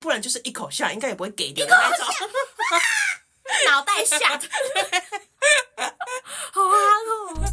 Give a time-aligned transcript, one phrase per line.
[0.00, 2.06] 不然就是一口下，应该也不会给的那种。
[3.68, 4.48] 脑袋下的，
[6.52, 7.52] 好憨哦！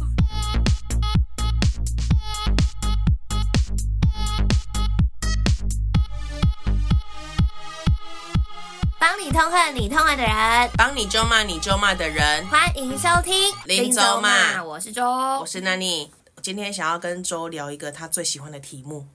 [8.98, 16.08] 帮你痛恨你痛恨的人，帮你咒骂你咒骂的人，欢迎收听林咒骂，我是周，我是 Nani。
[16.42, 19.06] 今天想要跟周聊一个他最喜欢的题目。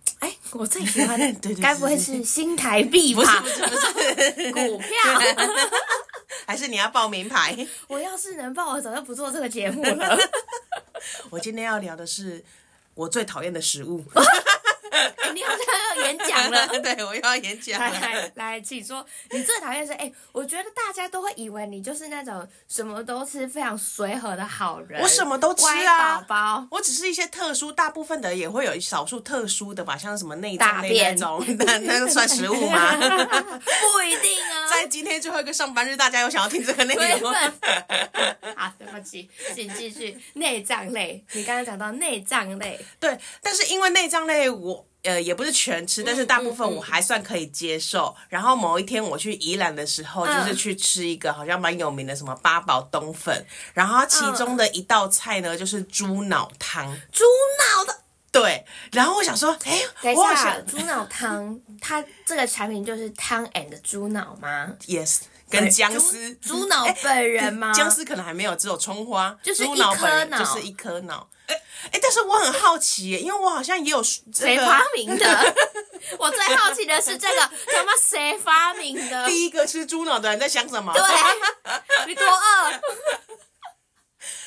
[0.53, 3.41] 哎，我最喜欢的， 对对，该不会是新台币吧？
[3.41, 4.87] 不是不是不是，股票。
[6.45, 7.55] 还是你要报名牌？
[7.87, 10.17] 我要是能报，我早就不做这个节目了。
[11.29, 12.43] 我今天要聊的是
[12.93, 14.03] 我最讨厌的食物。
[15.33, 17.99] 你好像要演讲了， 对，我又要演讲了。
[17.99, 19.93] 来，来，请说，你最讨厌是？
[19.93, 25.01] 哎、欸，我觉得大家都会以为你就是那种什么都吃、非常随和的好人。
[25.01, 26.67] 我什么都吃啊，宝宝。
[26.71, 32.93] 我只是一些特殊，大部分的也会有少数特殊的吧，像什么内脏那种，那那算食物吗？
[32.97, 34.69] 不一定啊。
[34.69, 37.39] 在今天最后一个上班日，大家有想要听这个内容吗？
[38.55, 40.17] 好，对不起，请继续。
[40.33, 44.82] 内脏类，你刚刚讲到内脏类，对，但是因为内脏类我。
[45.03, 48.15] 呃，也不是全吃，但是大部分我还算可以接受。
[48.29, 56.85] 然后某一天我去宜兰的时候，嗯、就是去吃一个好像蛮有名的什么八宝冬粉，然后其中的一道菜呢，就是猪脑汤。
[57.11, 57.23] 猪
[57.59, 57.99] 脑的。
[58.31, 58.65] 对。
[58.91, 66.33] 然后我想说，哎，等一下，猪脑汤，它这个产品就是汤 and 猪脑吗？Yes，跟姜丝。
[66.35, 67.73] 猪脑本人吗？
[67.73, 69.37] 姜丝可能还没有，只有葱花。
[69.43, 71.27] 就是一颗脑，就是一颗脑。
[71.47, 75.55] 哎，但是我很好奇，因为我好像也有谁发明的。
[76.17, 79.27] 我最好奇的是这个他妈谁发明的？
[79.27, 80.93] 第一个吃猪脑的人在想什么？
[80.93, 81.03] 对，
[82.07, 82.81] 你多饿。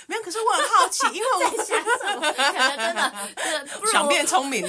[0.07, 2.33] 没有，可是我很好奇， 因为我在想什么？
[2.33, 3.13] 可能真的，
[3.93, 4.65] 想变聪明，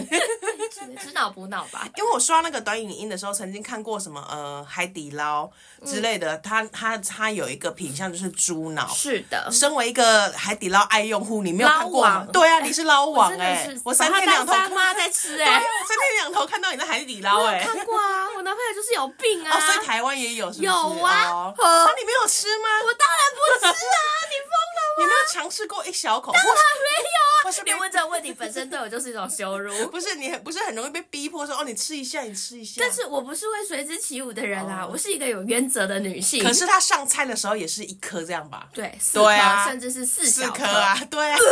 [1.00, 1.88] 吃脑补脑吧。
[1.96, 5.50] 因为我刷那个短影音的时候，曾经看过什么呃海底捞
[5.86, 8.88] 之类的，它它它有一个品相就是猪脑。
[8.88, 12.28] 是的，身为一个海底捞爱用户，你没有看过吗？
[12.34, 19.56] 对啊，你是捞王哎，我三天两头妈在吃哎，三天两头看到你在海底捞哎，看过啊，我男朋友就是有病啊。
[19.56, 20.64] 哦，所以台湾也有是不是？
[20.64, 22.70] 有啊，那你没有吃吗？
[22.84, 24.67] 我当然不吃啊，你疯？
[24.98, 26.32] 你没有尝试过一小口？
[26.32, 27.64] 当然没有啊！
[27.66, 29.74] 你问这个问题本身对我就是一种羞辱。
[29.90, 32.76] 不是你很不是很容易被逼迫说哦，你吃一下，你吃一下。
[32.80, 36.44] 但是我不是会随之起舞的人啊，我是一个有原则的女性。
[36.44, 38.68] 可是她上菜的时候也是一颗这样吧？
[38.74, 41.38] 对，对啊，甚至是四小颗啊，对啊。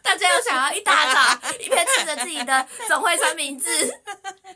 [0.00, 3.66] 大家又想要一大早一边吃着自己的总会三明治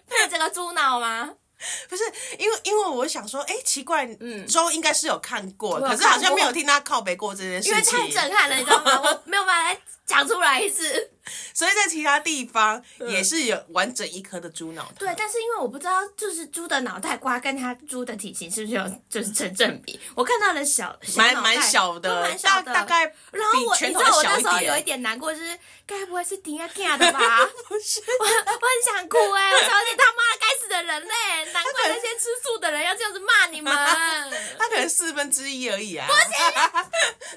[0.08, 1.34] 配这个猪脑吗？
[1.88, 2.02] 不是，
[2.38, 9.00] 因为因为我想说，哎，奇怪，嗯，周应该是有看过，可是好像没有听他靠北过这件事情，因为太震撼了，你知道吗？
[9.02, 11.10] 我没有办法来讲出来一次。
[11.54, 14.94] 所以在其他地方也是有完整一颗的猪脑袋。
[14.98, 19.98] 对，但是因为我不知道，就是猪的脑袋瓜跟它猪的体型是不是有就是成正比？
[20.14, 23.04] 我看到了小，蛮蛮小的，蛮小的，大概。
[23.30, 27.20] 然后我，你知道我那时候有一点难过，就是该不会是顶啊顶的吧？
[27.68, 29.50] 不是，我我很想哭哎！
[29.52, 33.72] 我想你他妈该死的人类， 难怪那些吃素的人要这样子骂你们。
[34.58, 36.06] 他可能四分之一而已啊。
[36.06, 36.28] 不行，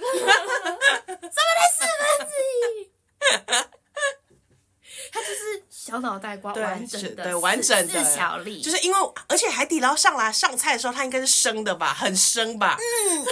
[0.01, 2.89] 什么才四分之一？
[5.11, 12.77] 它就是小脑袋瓜，完整的，对，完整的小粒，就是因为，而且海底捞上来上菜的时候，它应该是生的吧，很生吧？
[12.79, 13.25] 嗯，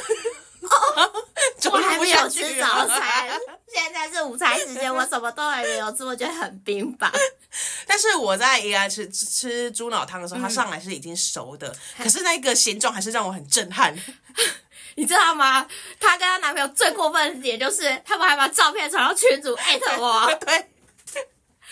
[1.72, 3.30] 我还没有吃早餐，
[3.68, 7.12] 现在是午餐时间，我什么都还没有吃，我觉得很冰吧。
[7.86, 13.94] 但是我在宜兰吃吃猪脑汤的时候，它上来是已经熟的，可是那个形状还是让我很震撼。
[14.96, 15.68] 你知道吗？
[16.00, 20.32] 她跟她男朋友最过分的点就是，他们还把照片传到群主艾特我。
[20.36, 20.70] 对，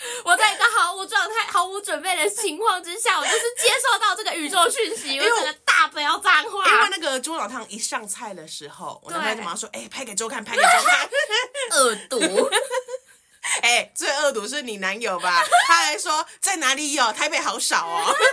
[0.24, 6.66] 我在一个毫无状态、毫无准备的情况之下，我就是接受到这个宇宙讯息，我整个大飙脏话。
[6.66, 11.08] 因为那个猪脑汤一上菜的时候，我男朋友就马上说：“哎对，拍给周看，拍给周看。”
[11.78, 12.18] 恶毒。
[13.62, 15.44] 哎，最恶毒是你男友吧？
[15.66, 17.12] 他还说在哪里有？
[17.12, 18.06] 台北好少哦。
[18.14, 18.26] 对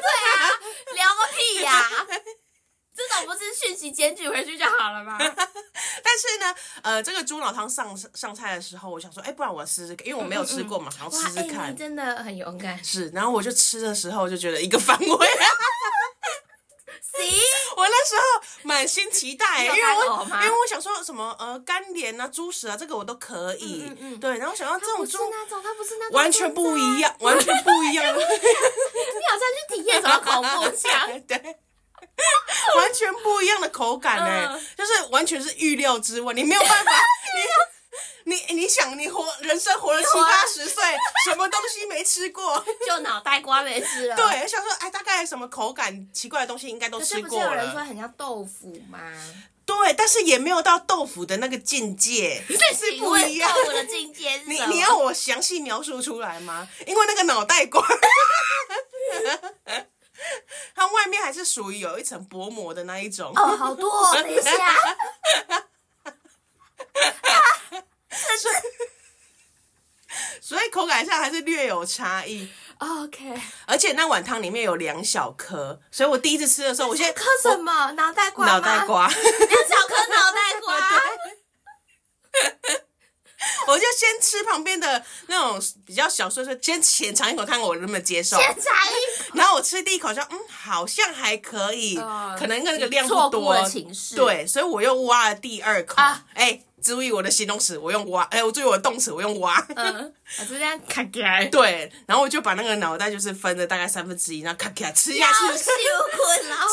[0.43, 0.49] 啊，
[0.93, 2.07] 聊个屁呀、啊！
[2.99, 5.17] 这种不是讯息检举回去就好了吗？
[5.19, 11.75] 但是呢，呃，这个猪脑汤上上菜的时候，我想说，哎，不然我试试看，因为我没有吃过嘛，想要试试看。
[11.75, 12.83] 真的很勇敢。
[12.83, 15.07] 是，然后我就吃的时候就觉得一个反胃。
[17.11, 17.27] 行，
[17.75, 18.21] 我那时候
[18.63, 23.83] 满心期待，因为我因为我想说什么呃干莲啊、猪食啊，这个我都可以。
[23.87, 24.19] 嗯嗯。
[24.19, 28.05] 对，然后想到这种猪那种，它不是那种完全不一样，完全不一样。
[28.15, 31.21] 你好像去体验什么恐怖枪？
[31.27, 31.57] 对。
[32.77, 36.91] 完全不一样的口感呢，就是完全是预料之外，你没有办法，
[38.25, 40.83] 你你你想，你活人生活了七八十岁，
[41.25, 42.63] 什么东西没吃过？
[42.85, 44.15] 就脑袋瓜没吃了。
[44.15, 47.45] 对，想说，哎，大概什么口感奇怪的东西应该都吃过了。
[47.45, 48.99] 有人说很像豆腐吗？
[49.65, 53.51] 对，但是也没有到豆腐的那个境界，这是不一样。
[53.53, 54.45] 豆腐的境界是？
[54.47, 56.67] 你你要我详细描述出来吗？
[56.87, 57.87] 因为那个脑袋瓜，
[60.75, 63.31] 它外面还是属于有一层薄膜的那一种。
[63.35, 64.51] 哦，好多哦， 等一下。
[68.11, 68.55] 所以，
[70.41, 72.49] 所以口感上还是略有差异。
[72.79, 77.91] OK，而且那碗汤里面有两小颗，所以我第一次吃的时候，我先颗什么？
[77.91, 78.45] 脑袋瓜？
[78.47, 80.77] 脑袋瓜，两小颗脑袋瓜。
[83.67, 88.37] 我就先吃旁边的那种比较小碎碎，先浅尝一口，看我能不能接受。
[88.37, 93.55] 浅尝一口，然后我吃第一口，说嗯，好像还可以，呃、可能那个量不多。
[94.15, 95.95] 对，所以我又挖了第二口。
[95.97, 96.23] 哎、啊。
[96.35, 98.23] 欸注意我的形容词，我用挖。
[98.23, 99.63] 哎、欸，我注意我的动词，我用挖。
[99.75, 101.45] 嗯，我就这样卡起来。
[101.45, 105.57] 对，然后我就把那个脑袋就是分了大概三分之一，然后咔起来吃下去。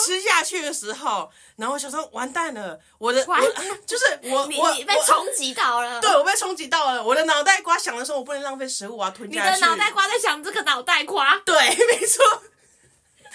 [0.05, 3.37] 吃下去的时候，然后我想说完蛋了，我的我
[3.87, 6.01] 就是我你我你被冲击到了。
[6.01, 7.03] 对，我被冲击到了。
[7.03, 9.55] 我的脑袋瓜想的时候，我不能浪费食物，我要吞下去。
[9.55, 11.41] 你的脑袋瓜在想这个脑袋瓜。
[11.45, 11.55] 对，
[11.87, 12.25] 没错。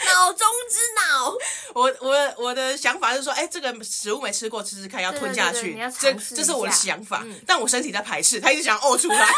[0.06, 1.34] 脑中之脑，
[1.74, 9.16] 我我我的想法是说，哎、欸，这个食物没吃过，吃吃看，要吞下去，这这是我的想法，嗯、但我身体在排斥，他一直想呕出来。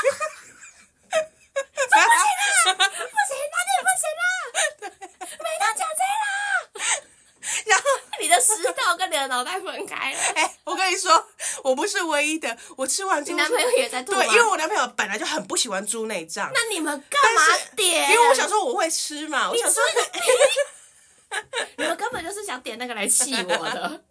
[1.54, 2.07] 不行啦，
[2.75, 4.24] 不行，那你不行啦，
[5.44, 6.24] 没得讲这了。
[7.68, 7.86] 然后
[8.22, 10.19] 你的食道跟你的脑袋分开了。
[10.36, 11.28] 哎、欸，我跟你说，
[11.63, 14.13] 我不是唯一的，我吃完之后，你男朋友也在吐。
[14.13, 16.50] 对，因为我男朋友本来就很不喜欢猪内脏。
[16.54, 17.42] 那你们干嘛
[17.75, 18.10] 点？
[18.12, 19.84] 因为我想说我会吃嘛，我想说
[21.78, 24.04] 你们根本就是想点那个来气我的。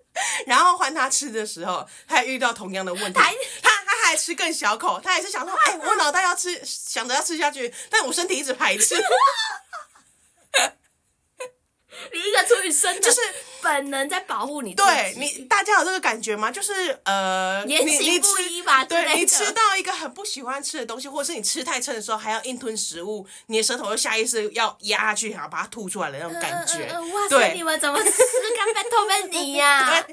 [0.47, 3.33] 然后换他吃的时候，他还遇到同样的问题，他
[3.63, 9.03] 他他还吃更小口，他也是想说，哎，我脑袋要吃，想着要吃下去，但我身体一直排斥。
[12.13, 13.21] 你一个出于生就是
[13.61, 16.51] 本能在保护你，对你，大家有这个感觉吗？
[16.51, 18.85] 就是呃，言行不一吧？
[18.85, 26.93] 对，你吃到一个很不喜欢吃的东西，或者是你吃太撑的时候，还要硬吞食物，你的舌头就下意识要压下去，然后把它吐出来的那种感觉。
[27.29, 30.05] 对你们怎么吃干贝托贝尼呀？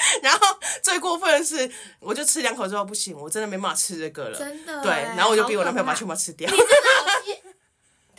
[0.22, 4.38] 然后最过分的是，我就吃两口之后不行，我真的没办法吃这个了。
[4.38, 6.50] 真的，对，然后我就逼我男朋友把全部吃掉。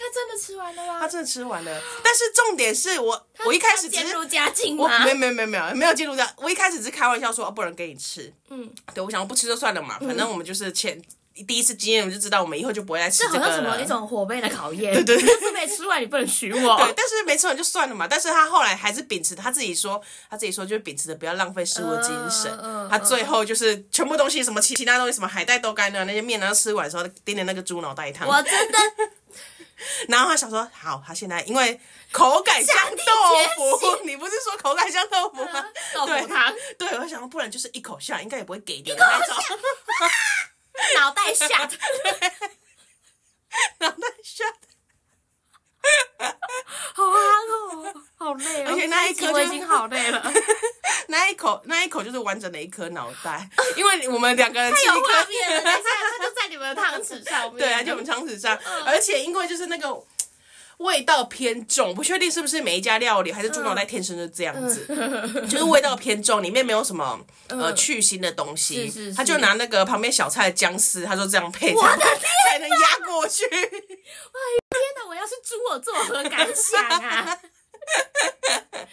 [0.01, 0.99] 他真的吃完了吗？
[0.99, 4.75] 他真的吃完了，但是重点是我，我一开始渐入佳境？
[4.77, 8.33] 我没有没有没有没有没有进入佳，我一开始只是开玩笑说，不能给你吃。
[8.49, 11.01] 嗯，对，我想我不吃就算了嘛，反正我们就是前
[11.47, 13.39] 第一次经验，我就知道我们以后就不会再吃这个了。
[13.39, 14.93] 这好像什么一种火杯的考验？
[14.93, 16.77] 对 对，对，是没吃完你不能娶我。
[16.77, 18.07] 对，但是没吃完就算了嘛。
[18.07, 22.51] 但是他后来还是秉持他自己说，他自己说就是秉持着不要浪费食物的精神。
[22.61, 28.27] 嗯，他最后就是全部东西什么其其他东西什么海带豆干的那些面，然后吃完的时候点点那个猪脑袋汤。
[28.27, 28.77] 我真的。
[30.07, 31.79] 然后他想说，好，他现在因为
[32.11, 35.65] 口感像豆腐，你不是说口感像豆腐吗？
[35.93, 39.35] 豆腐汤，对，我想说，不然就是一口下，应该也不会给的那种。
[40.95, 41.47] 脑袋下，
[43.79, 44.45] 脑袋下，
[46.93, 47.17] 好啊，
[47.49, 50.31] 哦，好累，而且那一颗就已经好累了。
[51.07, 57.57] 那一口，那一口就是完整的一颗脑袋，因为我们两个人吃一颗，它有画它就在你们的汤匙上面。
[57.59, 60.01] 对啊，就我们汤匙上，而且因为就是那个
[60.77, 64.85] 味道偏重，不确定是不是每一家料理还是猪脑袋天生就这样子，
[65.49, 73.43] 就是味道偏重，里面没有什么呃去腥的东西，他就拿那个旁边小菜的姜丝，他说这样配才才能压过去。
[75.21, 75.27] 哇，天哪！
[75.27, 77.37] 我要是猪，我作何感想啊？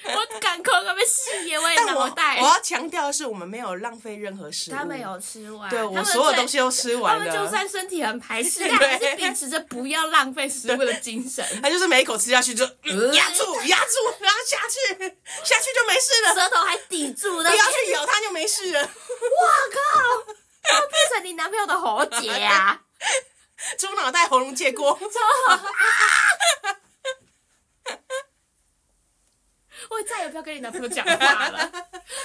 [0.04, 2.38] 我赶口可被吸野味脑袋。
[2.40, 4.74] 我要强调的是，我们没有浪费任何食物。
[4.74, 7.26] 他们有吃完，对我所有东西都吃完了。
[7.26, 11.44] 他们就算身体很排斥，但还是秉持着不要浪费食物的精神。
[11.62, 14.98] 他就是每一口吃下去就压住，压住，然后下去，
[15.44, 16.34] 下去就没事了。
[16.34, 18.80] 舌头还抵住，不要去咬它就没事了。
[18.80, 18.88] 哇
[19.74, 20.34] 靠！
[20.70, 22.80] 要变成你男朋友的喉结啊！
[23.76, 24.98] 猪脑袋喉咙借过。
[29.90, 31.72] 我再也不要跟你男朋友讲话了，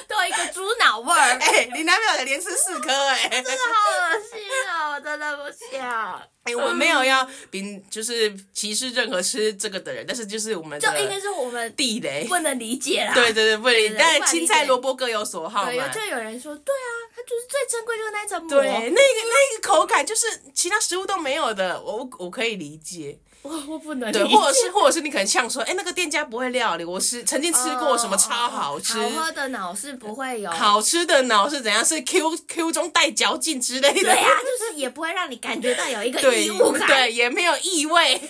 [0.07, 1.37] 都有一个猪脑味儿。
[1.39, 4.89] 哎、欸，你男朋友才连吃四颗，哎，真的好恶心啊！
[4.91, 6.21] 我真的不想。
[6.43, 13.13] 哎、欸，我没有要并就是歧视任何吃这个的人，但是就是我们就应该是我们地雷，不能理解啦。
[13.13, 13.95] 对对对，不能理解。
[13.97, 15.71] 但青菜萝卜各有所好嘛。
[15.71, 23.17] 对，就有人说，对啊，它就是最珍贵就是那层膜，对，那个那个口感就是其他食物都没有的，我我可以理解。
[23.43, 31.83] 我我不能对，或者是或者是你可能呛说，哎，那个店家不会料理，我是曾经吃过什么超好吃，好喝的脑是不会有，好吃的脑是怎样？
[31.83, 34.01] 是 Q Q 中带嚼劲之类的。
[34.01, 38.21] 对呀，就是也不会让你感觉到有一个异物感，对，也没有异味，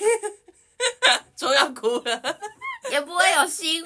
[1.37, 2.39] 终要哭了，
[2.91, 3.83] 也不会有腥。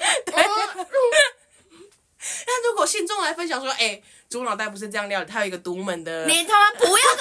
[2.46, 4.00] 那如果信众来分享说，哎。
[4.30, 6.26] 猪脑袋不是这样料理，它有一个独门的。
[6.26, 7.16] 你他妈不要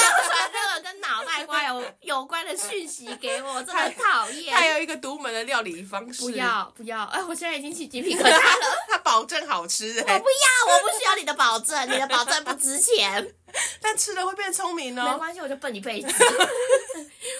[2.18, 4.56] 有有关的讯息给我， 真的很讨厌。
[4.56, 6.24] 还有一个独门的料理方式。
[6.24, 7.04] 不要不要！
[7.06, 8.42] 哎，我现在已经起鸡皮疙瘩了。
[8.90, 9.98] 他保证好吃。
[10.00, 13.34] 我不要，我不需要你的保证，你的保证不值钱。
[13.82, 15.12] 但吃了会变聪明哦。
[15.12, 16.08] 没关系，我就笨一辈子。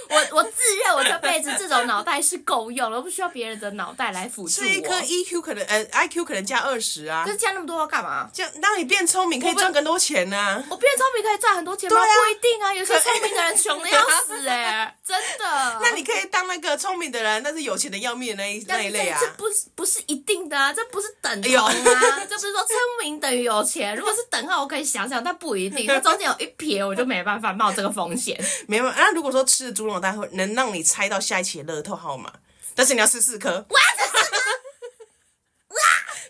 [0.10, 4.68] 我我自认我这辈子这种脑袋是够用了，我不需要别人的脑袋来辅助我。
[4.68, 7.24] 吃一颗 EQ 可能呃 IQ 可能加二十啊。
[7.26, 8.30] 可是加那么多要干嘛？
[8.34, 10.64] 这样让你变聪明可以赚更多钱呢、啊。
[10.70, 12.00] 我变聪明可以赚很多钱吗？
[12.00, 15.80] 啊、不一定啊，有些聪明的人穷的要死哎、 欸，真的。
[15.82, 19.20] 那你可以当那个聪明的人，但是有钱的要命的那一那一类啊。
[19.20, 23.96] 这不是不是一定的啊，这不是等同啊，哎、这不是说聪明等于有钱。
[23.96, 25.88] 如果是等号，我可以想想，但不一定。
[25.88, 28.40] 它中间有一撇，我就没办法冒这个风险。
[28.68, 28.98] 没办法。
[29.00, 29.88] 那如果说吃猪
[30.32, 32.34] 能让你猜到下一期的乐透号码，
[32.76, 33.66] 但是你要吃四颗。
[33.70, 33.80] 哇！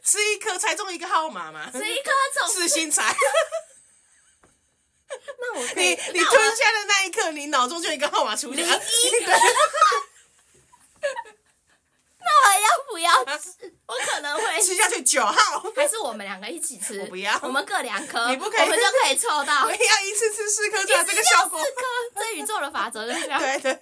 [0.04, 1.70] 吃一颗猜中一个号码吗？
[1.70, 3.14] 吃一颗中四星彩。
[5.40, 8.66] 那我你你吞下的那一刻，你脑中就有一个号码出现。
[12.28, 13.50] 那我要不要吃？
[13.88, 17.00] 我可能会吃下去九号，还是我们两个一起吃？
[17.00, 19.64] 我不要，我们各两颗，你不可以，我们就可以凑到。
[19.66, 21.60] 我要一次吃四颗，这个效果。
[21.60, 21.82] 四颗，
[22.16, 23.40] 这宇宙的法则就是这样。
[23.40, 23.80] 对对。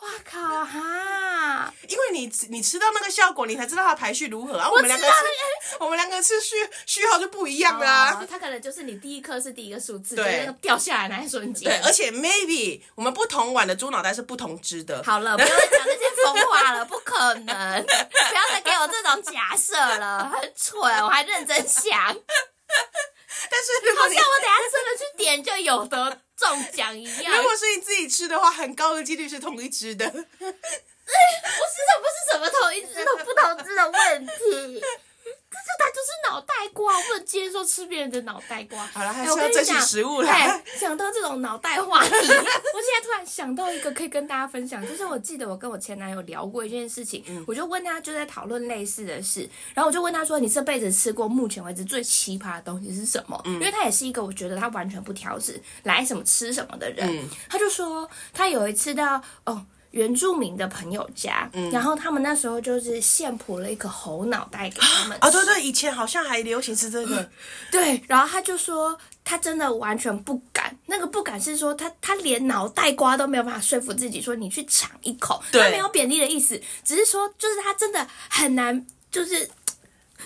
[0.00, 1.72] 哇靠哈！
[1.88, 4.68] 因为你你吃到那个效果，你才知道它排序如何啊。
[4.70, 5.12] 我们两个吃，
[5.78, 8.24] 我们两个吃序序号就不一样啦。
[8.28, 11.70] 它可能就是你第一颗是第一个数字，对，掉下来那一瞬间。
[11.70, 15.02] 对，而且 maybe 我们不同碗的猪脑袋是不同汁的。
[15.04, 17.84] 好了，不要再讲这些疯话了，不可能！
[17.84, 22.16] 不要再给我这种假设了，很蠢，我还认真想。
[23.50, 27.36] 但是好像我等下真的去点就有得中奖一样。
[27.36, 30.08] 如果是你自己吃的话，很高的几率是同一只的。
[30.10, 34.82] 不是，这不是什么同一只同不同只的问题。
[35.50, 38.86] 可是他就是脑袋瓜，我不能接受吃别人的脑袋瓜。
[38.86, 40.32] 好了，还是要珍惜食物了。
[40.78, 49.40] 想到这种脑袋话题，我现在突然想到一个可以跟大家分享，就是我记得我跟我前男友聊过一件事情，嗯、我就问他，就在讨论类似的事，
[49.74, 57.04] 然后我就问他说：“你这辈子吃过目前为止最奇葩的东西是什么？”嗯、因为他也是一个我觉得他完全不挑食，来什么吃什么的人。
[57.08, 59.66] 嗯、他就说他有一次到哦。
[59.90, 65.18] 原住民的朋友家，嗯、然后他们那时候就是现捕了一个猴脑袋给他们。
[65.20, 67.28] 啊，对对，以前好像还流行吃这个。
[67.70, 79.48] 对，然后他就说他真的完全不敢，那个不敢是说他他连脑袋瓜都没有办法说服自己说你去尝一口，对他没有贬低的意思，只是说就是他真的很难，就是。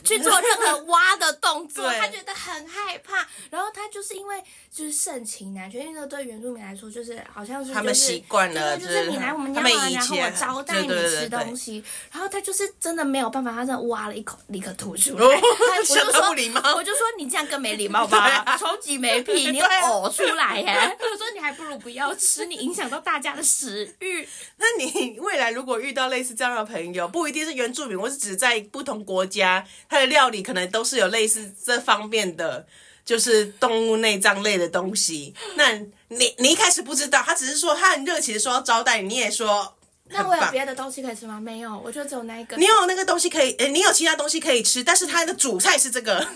[0.05, 3.27] 去做任何挖的动作，他觉得很害怕。
[3.51, 11.83] 然后他就是因为就是盛情难却，因为对原住民来说，就是好像是、就是、他们习惯了，就是你来我们家玩，然后我招待你吃东西。
[12.13, 15.25] 然后他就是真的没有办法，他真的挖了一口，立刻吐出来。
[15.25, 20.97] 哦、我就说，我就说你这样更没礼貌吧，超级没品，你呕出来耶！
[21.01, 24.29] 我说你还不如不要吃，你影响到大家的食欲。
[24.57, 29.65] 那你未来如果遇到类似这样的朋友，不一定是原住民，我是指在不同国家。
[29.95, 32.67] 它的料理可能都是有类似这方面的，
[33.05, 35.33] 就是动物内脏类的东西。
[35.55, 35.71] 那
[36.09, 39.77] 你你一开始不知道，他只是说他很热情的说要招待你，你也说。
[40.07, 41.41] 那我有别的东西可以吃吗？
[41.41, 42.57] 没有，我就只有那一个。
[42.57, 46.19] 你有那个东西可以，诶，你有其他东西可以吃，但是它的主菜是这个。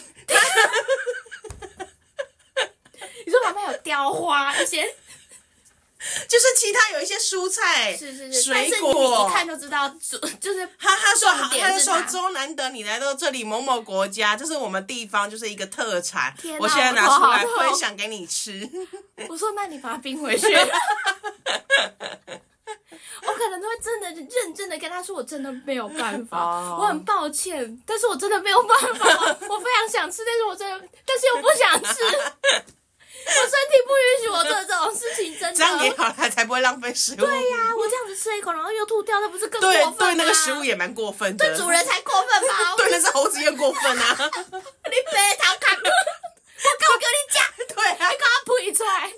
[3.26, 4.88] 你说旁边有雕花一些。
[6.28, 9.88] 就是其他有一些蔬菜，是是是，水果，但是你一看就知道，
[10.40, 18.68] 就是 他他说好，他就说周难得你来到这里某某国家，就是我们地方就是一个特产，哪我现在拿出来分享给你吃。
[19.28, 20.46] 我说那你把它冰回去。
[23.20, 29.06] 我可能都会真的认真的跟他说，我真的没有办法，我很抱歉，但是我真的没有办法，
[29.48, 32.00] 我非常想吃，但是我真的，但是又不想吃。
[33.28, 35.54] 我身体不允许我做这种事情，真的。
[35.54, 37.16] 这样也好，他才不会浪费食物。
[37.16, 39.94] 对呀，我这样子吃一口，然后又吐掉，那不是更过分吗？
[39.98, 41.46] 对对，那个食物也蛮过分的。
[41.46, 42.74] 对主人才过分吧？
[42.78, 44.16] 对，那是猴子也过分啊！
[44.52, 45.76] 你别逃开！
[45.76, 45.92] 我跟
[46.90, 47.44] 我跟你讲，
[47.76, 49.12] 对啊，你给我吐出来。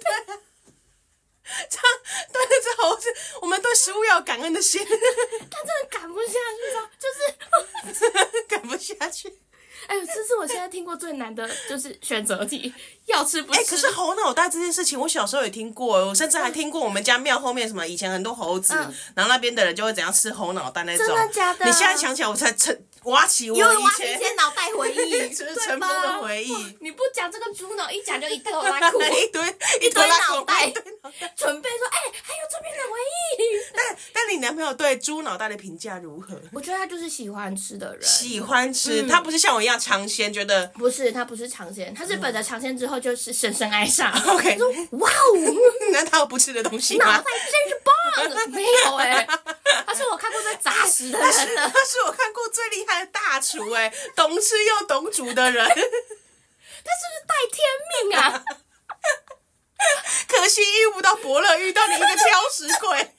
[1.69, 1.85] 这样
[2.33, 4.81] 对那只猴子，我们对食物要有感恩的心。
[4.87, 9.39] 他真的赶不下去了，就是赶不下去。
[9.90, 12.73] 哎呦，这是我现在听过最难的，就是选择题，
[13.06, 13.59] 要吃不吃？
[13.59, 21.04] 哎、欸，可是猴脑袋这件事情，我小时候也听过，我甚至还听过我们家庙后面什么以前很多猴子，嗯、然后那边的人就会怎样吃猴脑袋那种。
[21.04, 21.66] 真的假的？
[21.66, 26.54] 你现在想起来，我才成挖起我以前一些脑袋回忆， 就是尘封的回忆。
[26.80, 30.71] 你不讲这个猪脑，一讲就一堆拉苦， 一堆一堆脑袋，
[31.37, 32.99] 准备说，哎、欸，还有这边的回
[33.38, 33.61] 忆。
[33.75, 36.40] 但但你男朋友对猪脑袋的评价如何？
[36.52, 44.12] 我觉得他就是喜欢吃的人，喜欢吃，嗯、他不是像我一样尝鲜，觉得不是，他不是尝鲜，他是本着尝鲜之后就是深深爱上。
[44.28, 45.54] OK，说哇哦，
[45.92, 47.07] 那他有不吃的东西吗？
[47.07, 49.26] 脑袋真是棒，没有哎、欸，
[49.87, 57.68] 他是我看过最扎实的人，他是我看过最厉害的大厨哎、欸，懂吃又懂煮的人， 他是不是带天
[58.11, 58.44] 命啊？
[60.28, 63.14] 可惜遇不到伯乐，遇到你一个挑食鬼。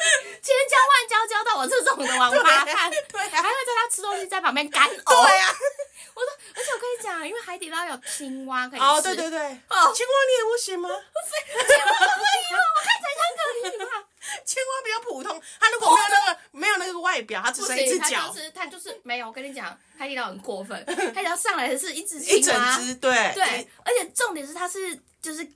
[0.40, 5.24] 千教万教教到我这种的王八蛋，对、啊，还会在他吃东西在旁边干呕。
[5.24, 5.56] 对呀、啊，
[6.14, 8.84] 我说，而且我跟你讲，因为海底捞有青蛙可以吃。
[8.84, 10.88] 哦，对对对，哦，青蛙你也不行吗？
[10.88, 12.58] 青蛙可以吗？
[12.76, 14.04] 我看起来像可以吗？
[14.44, 18.20] 青蛙比较普通，它如果没有那个、哦、没有那个外表，它只是一只脚。
[18.20, 19.26] 它就是它就是没有。
[19.26, 20.82] 我跟你讲，海底捞很过分，
[21.14, 24.98] 海底捞上来的是一只青蛙，一整只，对对，而且重点是它是。
[25.22, 25.46] 就是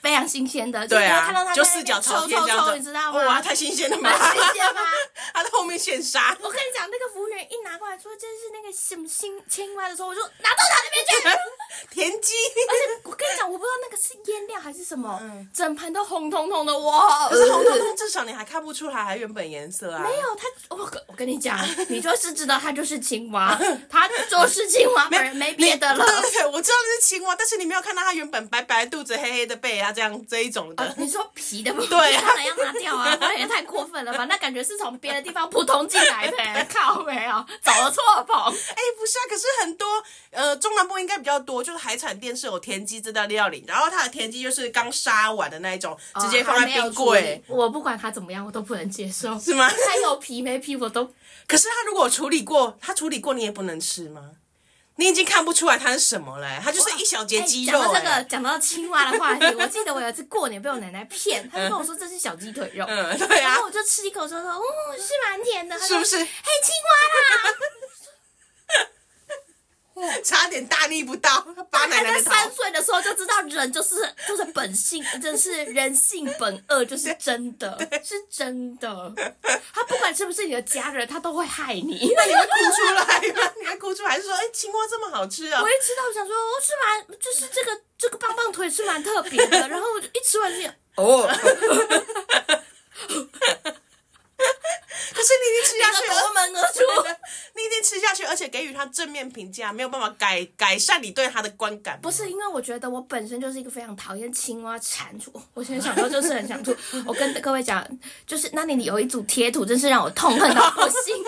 [0.00, 3.24] 非常新鲜的，对啊，看到它就四脚朝天这样子，你知道吗？
[3.24, 4.10] 哇，太新鲜了吗？
[4.10, 4.80] 新鲜吗？
[5.32, 6.36] 他在后面现杀。
[6.40, 11.38] 我跟你讲，那个服务员一拿过来说这是那个什么青青蛙的时候，我就拿到他那边去。
[11.90, 12.32] 田鸡，
[12.68, 17.28] 而且我跟你讲，我不知道那个是腌料还是什么，嗯、整盘都红彤彤的哇！
[17.28, 20.02] 可是红彤彤，至少你还看不出来它原本颜色啊。
[20.02, 23.58] 没有，它我我跟你讲，你就是知道它就是青蛙，
[23.90, 26.04] 它就是青蛙，没没别的了。
[26.04, 29.92] 对对对，我知道那是青蛙，但是你没有看到它原本白白肚子、黑黑的背啊。
[29.92, 31.84] 这样这一种的，哦、你说皮的不？
[31.86, 33.16] 对、啊，当然要拿掉啊！
[33.20, 34.24] 那也太过分了吧？
[34.24, 36.36] 那感觉是从别的地方扑通进来的，
[36.72, 38.36] 靠没有，找了错棚。
[38.36, 39.86] 哎、欸，不是啊，可是很多
[40.30, 47.42] 呃中南部应该比较多，就是海产店是有田鸡这道料理，然后它的田鸡就是刚杀完的那一种，直接放在冰柜。
[47.46, 49.70] 哦、我不管它怎么样，我都不能接受，是吗？
[49.70, 51.08] 它有皮没皮我都。
[51.46, 54.30] 可是它如果处理过，它处理过你也不能吃吗？
[54.96, 57.72] 你已经看不出来它是什么了，它就是一小节鸡肉。
[57.72, 64.62] 讲到这个，讲到青蛙的话题， 我记得我有一次过年被我奶奶骗，她就跟我说这是小鸡腿肉，嗯，对啊，然后我就吃一口说说，哦，
[64.96, 66.16] 是蛮甜的，是不是？
[66.18, 67.56] 嘿，青蛙啦！
[70.24, 73.94] 差点大逆不道，把奶奶在三岁的时候就知道人就是
[74.26, 79.12] 就是本性，就是人性本恶， 就是真的，是真的。
[79.72, 82.12] 他不管是不是你的家人，他都会害你。
[82.16, 83.52] 那你会哭出来吗？
[83.60, 85.62] 你会哭出来，还是说，哎、欸，青蛙这么好吃啊？
[85.62, 89.68] 我一吃到，我想说，哦，是蛮，就是这个这个棒棒腿是蛮特别的。
[89.68, 91.28] 然后我就一吃完就，哦。
[95.14, 96.78] 可是你已经吃下去了，夺门而出。
[97.84, 102.00] 吃下去，而且给予他正面评价，没有办法改改善你对他的观感。
[102.00, 106.74] 不是因为我觉得我本身就是一个非常讨厌青蛙蟾蜍， 我现在想到就是很想吐。
[107.06, 107.86] 我跟各位讲，
[108.26, 111.22] 就是那里有一组贴图，真是让我痛恨到 不行。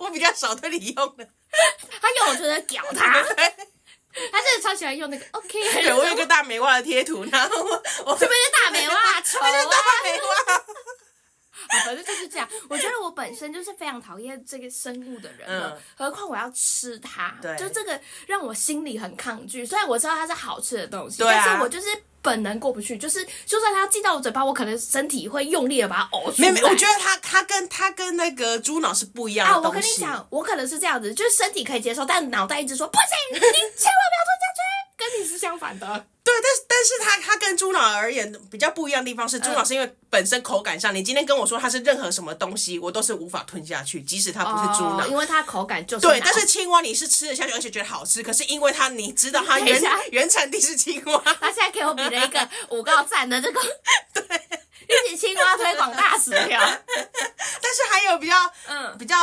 [0.00, 1.24] 我比较少对你用的，
[2.00, 5.82] 他用我就在屌他，他真的超喜欢用那个 OK。
[5.82, 10.64] 对，我有个大美蛙的贴图，然后我我这边是大美蛙，丑啊，大美蛙。
[11.68, 19.64] 反正就是这样，我觉得我本身就是非常讨厌这个生物的人了，嗯、何况我要吃它，对就这个让我心里很抗拒。
[19.64, 21.86] 虽然我知道它是好吃的东西，但是我就是
[22.22, 22.96] 本能过不去。
[22.96, 26.50] 就是就算它进到我嘴巴，我可能身体会用力的把它呕出来。
[26.50, 29.54] 没有，我觉得它它跟它跟那个猪脑是不一样的。
[29.54, 34.60] 啊，我跟你讲，我可能是这样子，就是身体可以接受，但脑袋一直说不行，你千万不要吞下去，
[35.10, 36.06] 跟你是相反的。
[36.24, 46.18] 对，但是但是它它跟猪脑而言比较不一样的地方是，猪脑是因为本身口感上，你今天跟我说它是任何什么东西，我都是无法吞下去，即使它不是猪脑，哦，因为它口感就是对。
[46.24, 53.60] 但是青蛙你是吃得下去，而且觉得好吃，可是因为它你知道它原原产地是青蛙， 他现在给我比了一个 五个赞的这个，
[54.14, 54.24] 对，
[54.88, 56.58] 一起青蛙推广大使条。
[56.58, 58.34] 但是还有比较
[58.66, 59.16] 嗯比较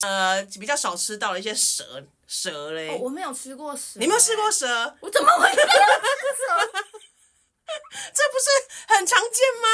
[0.00, 2.04] 呃比较少吃到的一些蛇。
[2.32, 3.98] 蛇嘞、哦，我没有吃过蛇。
[3.98, 4.96] 你没有吃过蛇？
[5.00, 5.66] 我怎么会吃蛇？
[8.14, 9.68] 这不是很常见吗？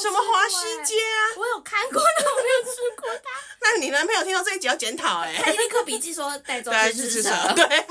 [0.00, 1.20] 什么华西街啊？
[1.38, 3.30] 我有看过，但我没有吃过它。
[3.62, 7.30] 那你男朋友听到这一集要检讨哎，他立刻笔记说带走 去吃蛇。
[7.56, 7.86] 对。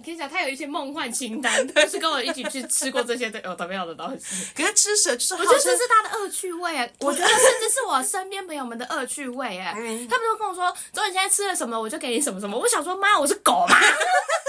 [0.00, 4.46] 我跟你讲，他有一些梦幻清单， 就是跟我一起去吃过这些有的没有的东西。
[4.56, 6.90] 可是吃蛇就是，我觉得这是他的恶趣味。
[7.00, 9.58] 我觉得甚至是我身边朋友们的恶趣味。
[9.58, 9.72] 哎，
[10.08, 13.76] 他们都跟我说：“周你现在吃了什么，我就给你什么什么。”我想说：“妈，我是狗吗？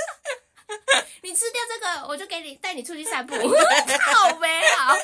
[1.24, 3.36] 你吃掉这个，我就给你带你出去散步。
[3.38, 4.96] ”好美好。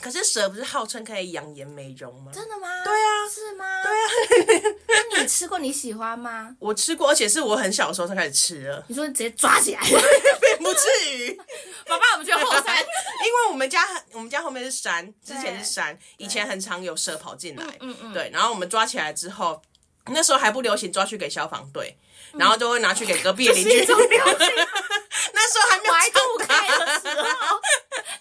[0.00, 2.32] 可是蛇不是号称可以养颜美容吗？
[2.34, 2.82] 真的吗？
[2.84, 3.28] 对啊。
[3.32, 3.64] 是吗？
[3.82, 4.74] 对啊。
[5.12, 5.58] 那你吃过？
[5.60, 6.56] 你喜欢吗？
[6.58, 8.84] 我吃过，而且是我很小的时候才开始吃的。
[8.88, 11.32] 你说你直接抓起来， 并不至于。
[11.86, 17.64] 爸爸，我们去后山，因为我们家我们家后面是山，之前是山，以前很常有蛇跑进来。
[17.78, 18.12] 嗯嗯。
[18.12, 19.62] 对，然后我们抓起来之后，
[20.06, 21.96] 那时候还不流行抓去给消防队，
[22.32, 23.70] 然后就会拿去给隔壁邻居。
[25.32, 27.60] 那时候还没有渡开的时候，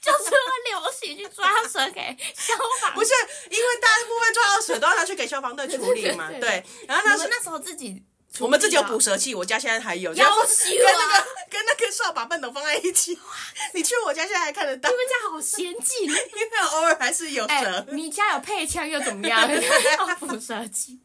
[0.01, 0.37] 就是会
[0.69, 2.93] 流行去抓蛇给消防。
[2.93, 3.11] 不是，
[3.49, 6.29] 因为大部分抓到蛇都要拿去给消防队处理嘛。
[6.39, 6.63] 对。
[6.87, 8.03] 然后那时候那时候自己。
[8.37, 13.17] 我们自己有捕蛇器，我家现在还有，跟那个跟那个扫把笨斗放在一起。
[13.73, 14.87] 你去我家现在还看得到。
[14.87, 17.85] 你们家好先进，因为偶尔还是有蛇。
[17.91, 19.49] 你家有配枪又怎么样？
[19.51, 19.57] 有
[20.19, 20.99] 捕蛇器。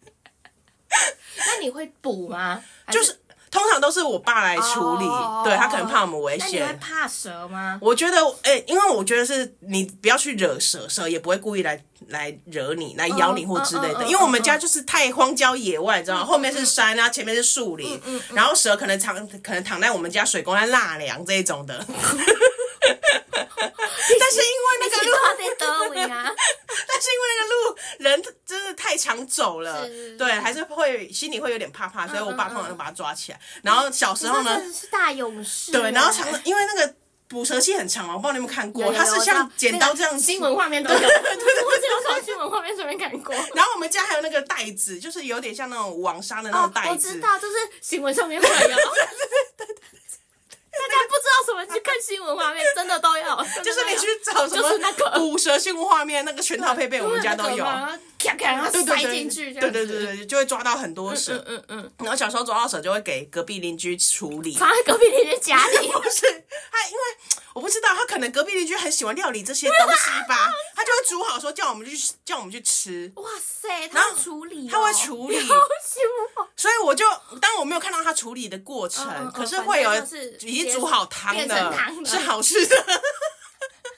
[1.64, 2.62] 那你会补吗？
[2.92, 3.18] 就是。
[3.50, 6.59] 通常都是我爸来处理，oh, 对他可能怕我们危险。
[6.61, 7.79] 那你会怕蛇吗？
[7.81, 13.88] 我觉得，哎、欸，因为我觉得是你不要去惹蛇，蛇也不会故意来来惹你，来咬你或之类的。
[13.90, 14.11] Oh, oh, oh, oh, oh.
[14.11, 16.24] 因为我们家就是太荒郊野外，你知道吗？
[16.24, 18.00] 后面是山啊，前面是树林，
[18.33, 21.87] 然后蛇可能藏，可能躺在我们家水沟在纳凉这一种的。
[24.34, 25.12] 但是因为那个路，
[26.86, 27.56] 但是因为那个路
[27.98, 29.86] 人真的太常走了，
[30.18, 33.40] 对，还是会心里会有点怕怕，所以我爸通常就把它抓起来。
[33.62, 36.94] 然后小时候呢，是大勇士，对，然后长，因为那个
[37.28, 43.34] 捕蛇器很长嘛，我不知道你有没有看过，它是像剪刀这样，新闻画面都有， 对对对，我只有从新闻画面上面看过。
[43.54, 48.76] 然后我们家还有那个袋子，就是有点像那种网纱的那种袋子，我知道，就是新闻上面会有。
[50.88, 53.36] 大家不知道什么去看新闻画面，真的都有。
[53.62, 57.64] 就是你去找什么那个捕蛇新闻画面，那个全套配备，我们家都有。
[58.24, 61.42] 咔咔，然后塞进去，对对对对，就会抓到很多蛇。
[61.46, 61.92] 嗯嗯。
[61.98, 64.56] 然后小时候抓到蛇，就会给隔壁邻居处理。
[64.56, 65.88] 放在隔壁邻居家里。
[65.92, 66.22] 不是，
[66.70, 67.00] 他因为
[67.54, 73.12] 我不知道，他可能隔壁邻居很喜欢料理这些东西吧，他就会煮好说叫我们去叫我们去吃。
[73.16, 75.38] 哇塞，他会处理，他会处理。
[76.56, 77.04] 所以我就
[77.40, 79.92] 当我没有看到他处理的过程，可是会有
[80.40, 81.72] 已经煮好汤的，
[82.04, 82.76] 是好吃的。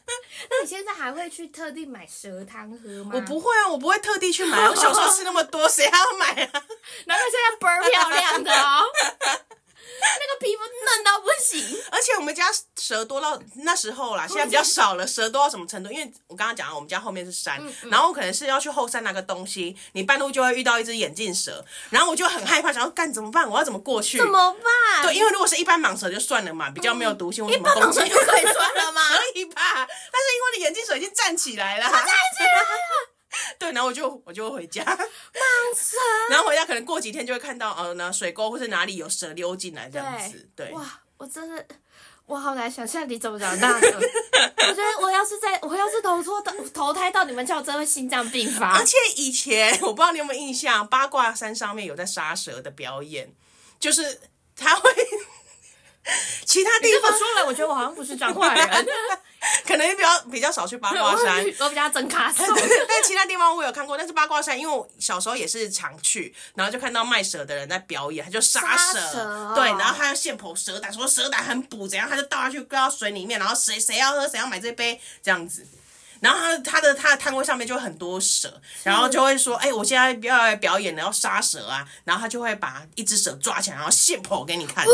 [0.51, 3.11] 那你现在还会去特地买蛇汤喝吗？
[3.14, 4.69] 我不会啊，我不会特地去买。
[4.69, 6.62] 我小时候吃那么多，谁还要买啊？
[7.07, 8.85] 难怪现在倍儿漂亮的哦。
[10.37, 15.07] 那个皮肤嫩到不行，而且我们家蛇多到那时候啦，现在比较少了。
[15.07, 15.90] 蛇多到什么程度？
[15.90, 23.49] 因为我刚刚讲了，我们家后面是山，嗯嗯、然后我可能是要去后山拿个东西，你半路就会遇到一只眼镜蛇，然后我就很害怕，想要干怎么办？
[23.49, 24.18] 我要怎么过去？
[24.18, 25.03] 怎么办？
[25.03, 27.44] 对，因为如果是一般蟒蛇就算了嘛，比较没有毒性。
[27.46, 29.03] 嗯、一般蟒蛇就可以算了嘛？
[29.16, 29.62] 可以吧？
[29.62, 33.16] 但是因为你眼镜蛇已经站起来了，站起来了。
[33.59, 34.97] 对，然后我就我就回家，蟒
[35.77, 35.97] 蛇，
[36.31, 41.67] 然后回家可能过几天就会看到，呃，那水沟或是哪里有蛇溜进来这样子，对，哇，我真的，
[42.27, 43.89] 我好难想象你怎么长大的。
[44.69, 48.79] 我觉得我要是在，我要是投错投投胎到你们家，我真的会心脏病发。
[48.79, 53.33] 而且以前我不知道你有没有印象，八卦山上面有在杀蛇的表演，
[53.79, 54.21] 就是
[54.57, 54.91] 他会。
[56.45, 58.87] 其他地方说了，我觉得我好像不是彰化人，
[59.66, 62.45] 可能比较比较少去八卦山，我比较真卡手。
[62.88, 75.66] 但其他地方我有看过，但是八卦山，因为我小时候也是常去，然后就看到卖蛇的人在表演，他就杀蛇，蛇哦、对，然后他要现剖蛇胆，说蛇胆很补，怎样，他就倒下去搁到水里面，然后谁谁要喝，谁要买这杯，这样子。
[76.27, 84.85] 然后他他的他的摊位上面就很多蛇，然后就会说，哎，我现在要来表演了，要杀蛇啊，然后他就会把一只蛇抓起来，然后现剖给你看。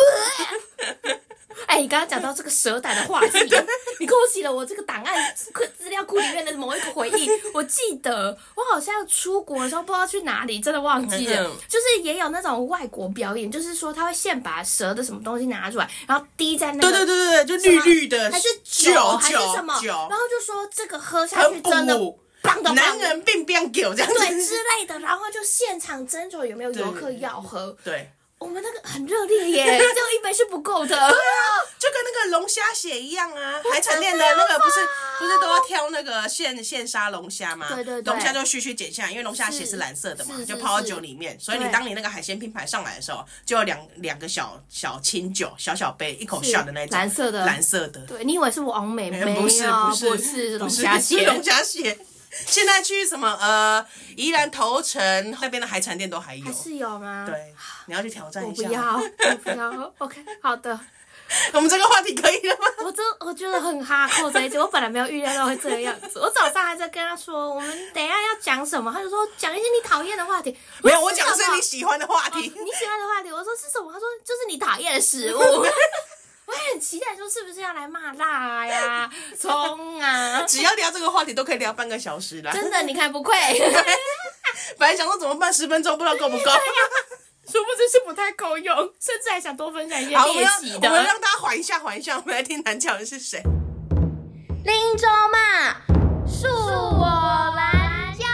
[1.67, 3.39] 哎，你刚刚讲到这个蛇胆的话题，
[4.01, 5.35] 你勾起了我这个档案
[5.79, 7.29] 资料库里面的某一个回忆。
[7.55, 11.51] 我记得我好像出国的时候不知道去哪里，真的忘记了。
[11.69, 21.99] 就是也有那种外国表演，就是说他会先把蛇的什么东西拿出来，然后滴在那个，对对对对，就绿绿的，还是酒还是什么，然后就说这个喝下去真的
[22.43, 28.11] 棒的，男人病变狗这样子对之类的，然后就现场斟酌有没有游客要喝，对。
[28.43, 30.89] 我们那个很热烈耶， 只有一杯是不够的。
[30.89, 31.11] 对啊，
[31.79, 34.81] 就跟那个龙虾血一样啊， 海产店的那个不是
[35.19, 37.67] 不是都要挑那个现现杀龙虾吗？
[37.69, 41.39] 对对对，龙虾就须须剪下，因为龙虾血是蓝色的嘛，就泡到酒里面。
[41.39, 48.01] 所以你当你那个海鲜拼盘上来的时候，就有两两个小小清酒，小小杯，一口下的那种蓝色的蓝色的。
[48.07, 49.23] 对，你以为是王美美？
[49.35, 51.97] 不是不是不是龙虾血，龙虾血。
[52.47, 53.85] 现在去什么呃
[54.17, 57.27] 宜兰头城那边的海产店都还有，还是有吗？
[57.29, 57.55] 对，
[57.87, 58.63] 你要去挑战一下。
[58.65, 59.93] 我不要，我不要。
[59.99, 60.79] OK，好的。
[61.55, 62.67] 我们这个话题可以了吗？
[62.85, 66.19] 我真我觉得很哈扣这一集，我本来没有预料到会这个样子。
[66.19, 70.55] 我早上还在跟他说，我们等一下要讲什么，他就说讲一些你讨厌的话题。
[70.83, 72.41] 没有，我讲的是你喜欢的话题。
[72.41, 73.91] 你喜欢的话题，我说是什么？
[73.93, 75.41] 他说就是你讨厌的食物。
[76.53, 79.11] 我也很期待，说是不是要来骂辣呀、
[79.41, 80.43] 葱啊？
[80.43, 82.53] 只要聊这个话题，都可以聊半个小时啦。
[82.53, 83.35] 真的，你看不愧。
[84.79, 86.51] 本来想说怎么办，十分钟不知道够不够，
[87.51, 90.89] 殊不知是不太够用，甚至还想多分享一些好，我们猎奇的。
[90.91, 93.43] 我们让大家缓一下，缓一下，我们来听男教人是谁。
[94.65, 95.77] 林州嘛，
[96.27, 97.07] 恕我
[97.57, 98.27] 蓝教，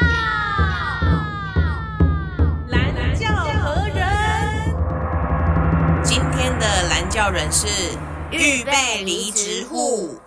[2.69, 3.29] 蓝教
[3.63, 4.05] 何人？
[6.03, 7.67] 今天的蓝教人是
[8.31, 10.19] 预备离职户。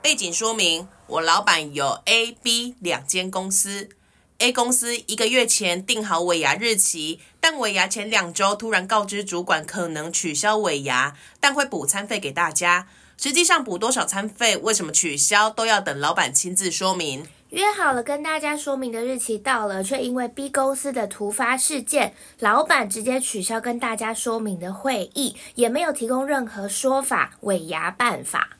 [0.00, 3.90] 背景说明：我老板有 A、B 两间公司。
[4.38, 12.88] A 公司一个月前定好尾牙日期，但尾牙前两周突然告知主管可能取消尾牙，但会补餐费给大家。
[13.18, 17.26] 实际上补多少餐费，为什么取消，都要等老板亲自说明。
[17.52, 28.56] 约好了跟大家说明的日期到了，却因为 B 公司的突发事件，老板直接取消跟大家说明的会议，也没有提供任何说法尾牙办法。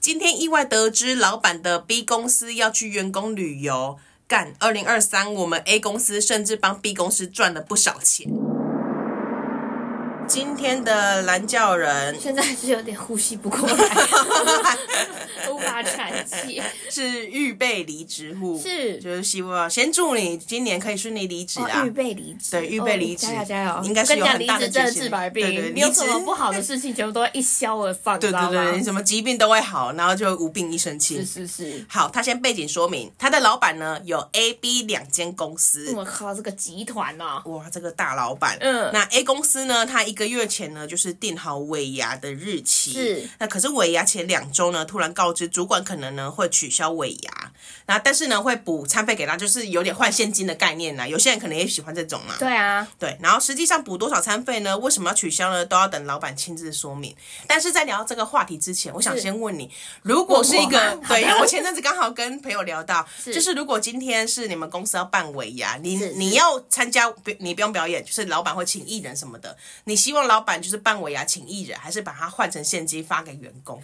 [0.00, 3.98] 今天意外得知老板的 B 公司要去员工旅游。
[4.26, 4.54] 干！
[4.60, 8.26] 二零二三，我们 A 公司甚至帮 B 公司赚了不少钱。
[10.30, 13.74] 今天的蓝教人现在是有点呼吸不过来，
[15.50, 16.62] 无法喘气。
[16.88, 21.84] 是预备离职户，是就是希望先祝你今年可以顺利离职啊！
[21.84, 23.80] 预备离职，对，预备离职，加油加油！
[23.82, 31.18] 应该是有很大的真的治百病，对对，你有什么不好的事情，全部都会一消而放，对对对，你什么疾病都会好，然后就无病一身轻。
[31.18, 31.84] 是是是。
[31.88, 35.92] 好，他先背景说明，他的老板呢有 A、B 两间公司。
[35.96, 37.42] 我靠，这个集团呐！
[37.46, 38.56] 哇，这个大老板。
[38.60, 38.90] 嗯。
[38.92, 42.92] 那 A 公司呢，他一个月前呢就是定好尾牙的日期。
[42.92, 43.28] 是。
[43.38, 47.52] 那可是尾牙前两周呢，突然告知主管可能呢会取消尾牙，
[47.86, 51.06] 那但是呢会补餐费给他，就是有点换现金的概念啦。
[51.06, 52.34] 有些人可能也喜欢这种嘛。
[52.38, 52.86] 对啊。
[52.98, 54.76] 对，然后实际上补多少餐费呢？
[54.78, 55.64] 为什么要取消呢？
[55.64, 57.16] 都要等老板亲自说明。
[57.46, 59.70] 但是在聊这个话题之前，我想先问你，
[60.02, 73.82] 如果是一个 对，因为我前阵子刚好跟朋友聊到，就是如果今天是你们公司要办尾牙，你你要参加，你不用表演，就是老板会请艺人什么的，你希望老板就是办尾牙请艺人，还是把它换成现金发给员工？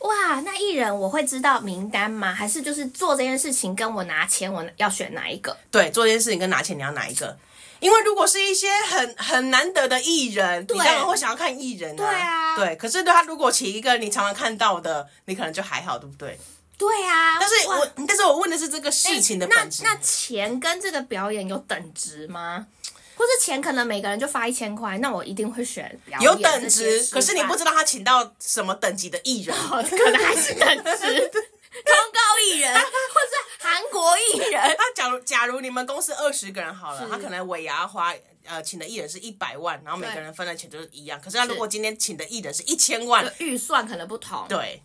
[0.00, 2.32] 哇，那艺人我会知道名单吗？
[2.32, 5.56] 还是就是做这件事情跟我拿钱，我要选哪一个？
[5.70, 7.36] 对，做这件事情跟拿钱你要哪一个？
[7.80, 11.96] 因为如果是一些很很难得的艺人，你当然会想要看艺人啊。
[11.96, 12.76] 对啊，对。
[12.76, 16.38] 可是他如果请一个你常常看到的，你可能就还好，对不对？
[16.76, 17.38] 对啊。
[17.40, 19.82] 但是我但是我问的是这个事情的本质。
[19.84, 22.66] 那那钱跟这个表演有等值吗？
[23.18, 26.00] 或是钱可能每个人就发一千块，那我一定会选。
[26.20, 31.30] 有等值，可是你不知道他请到什么等级的艺人，可能还是等值。
[31.84, 32.88] 通告艺人，或是
[33.58, 34.60] 韩国艺人。
[34.76, 38.12] 他假如假如你们公司二十个人好了，他可能尾牙花
[38.44, 41.20] 呃请的艺人是一百万，然后每个人分的钱都是一样。
[41.20, 44.46] 可是他如果今天请的艺人是一千万，预算可能不同。
[44.48, 44.82] 对，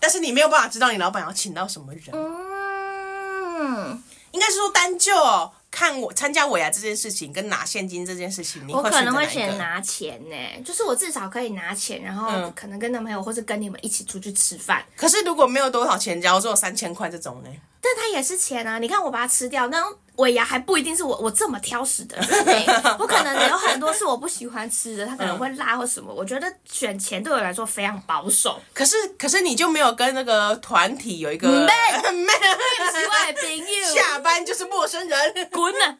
[0.00, 2.10] 但是你没有办法知道你老板要请到什么人。
[2.12, 4.02] 嗯，
[4.32, 5.52] 应该是说单就哦。
[5.70, 14.84] 看我参加尾牙这件事情跟拿现金这件事情，你我可能会选拿钱呢，就是我至少可以拿钱，然后可能跟男朋友或是跟你们一起出去吃饭。
[14.96, 17.50] 可是如果没有多少钱，假如说有三千块这种呢？
[17.96, 18.78] 但它也是钱啊！
[18.78, 19.82] 你看我把它吃掉，那
[20.16, 22.64] 尾牙还不一定是我我这么挑食的人，
[22.98, 26.12] 我可能有很多是我不喜欢吃的，它可能会辣或什么。
[26.12, 28.60] 我觉得选钱对我来说非常保守。
[28.74, 31.54] 可是可是你就没有跟那个团体有一个没
[32.12, 35.96] 没喜欢朋友， 下班就是陌生人，滚了。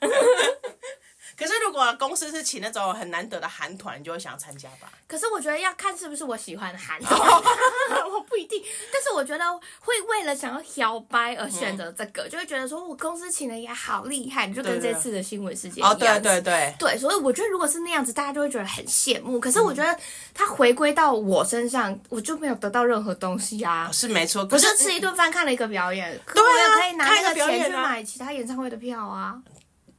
[1.39, 4.91] 可是如果公司是请那种很难得的韩团，你就会想要参加吧？
[5.07, 7.17] 可是我觉得要看是不是我喜欢的韩团，
[8.11, 8.63] 我不一定。
[8.93, 9.45] 但是我觉得
[9.81, 15.91] 会为了想要摇摆而选择这个，嗯、就会觉得说我公司请的也好厉害，你就跟这次的新闻事件一样。
[15.91, 19.39] 哦，对对对对，所以我觉得如果是那样子，大家就会觉得很羡慕。
[19.39, 19.97] 可是我觉得
[20.35, 23.89] 他回归到我身上，我就没有得到任何东西啊。
[23.89, 29.41] 哦、是没错，可是我就吃一顿饭，看了一个表演，对啊，可以拿那个钱去买其他演唱会的票啊。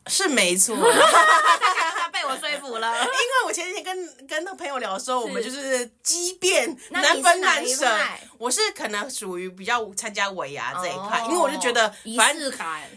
[0.09, 2.97] 是没错，他被我说服了。
[2.97, 7.87] 因为我前几天跟跟那个朋友聊的时候，我们就是激辩难分难舍。
[8.37, 12.51] 我是可能属于比较参加尾牙这一派，因为我就觉得反正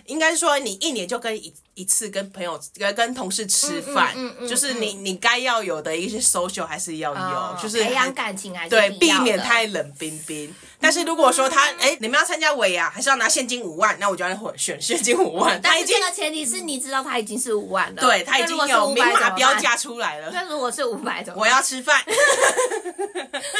[0.06, 4.14] 应该说你一年就跟一一次跟朋友跟跟同事吃饭，
[4.48, 10.54] 就是你你该要有的一些 social 还是要有，就是培养感情还是对，避免太冷冰冰。
[10.82, 15.58] 但是如果说他哎，你们要参加尾牙，还是要拿现金五万，那我就要选现金五万。
[15.62, 20.30] 但是这个前提是你知道他已经是五万了，对，他已经有明码标价出来了。
[20.32, 22.02] 那如果是五百种，我要吃饭。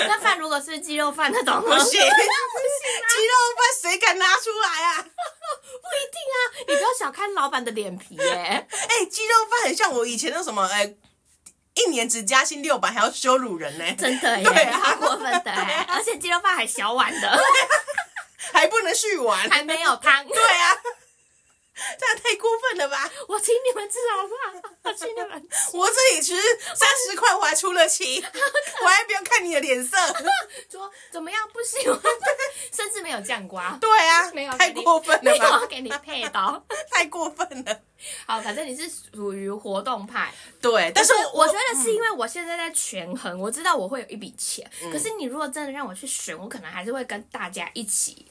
[0.09, 4.99] 那饭如果是鸡肉饭那种，不行，鸡肉饭谁敢拿出来啊？
[5.73, 6.37] 不一定啊，
[6.69, 8.25] 你不要小看老板的脸皮耶。
[8.69, 10.95] 哎，鸡肉饭很像我以前那什么哎。
[11.75, 13.85] 一年只加薪六百，还要羞辱人呢？
[13.99, 15.87] 真的耶，对啊，好过分的哎！
[15.89, 17.43] 而且鸡肉饭还小碗的，
[18.53, 20.27] 还不能续碗，还没有汤。
[20.27, 20.77] 对啊，
[21.99, 23.11] 这样太过分了吧？
[23.29, 24.75] 我请你们吃好不好？
[24.85, 25.77] 我 请你们吃。
[25.77, 26.35] 我自己吃
[26.75, 28.23] 三十块，我还出了钱，
[28.83, 29.97] 我还不用看你的脸色。
[30.71, 32.01] 说怎么样不喜欢？
[32.73, 33.77] 甚至没有酱瓜。
[33.81, 35.51] 对啊，没有太过分了吧？
[35.57, 37.81] 没有给你配刀，太过分了。
[38.27, 40.33] 好，反正你是属于活动派。
[40.61, 48.27] 对，但是我，我觉得是因为我现在在权衡，我知道我会有一笔钱，嗯、可是你如果真的让我去选，我可能还是会跟大家一起。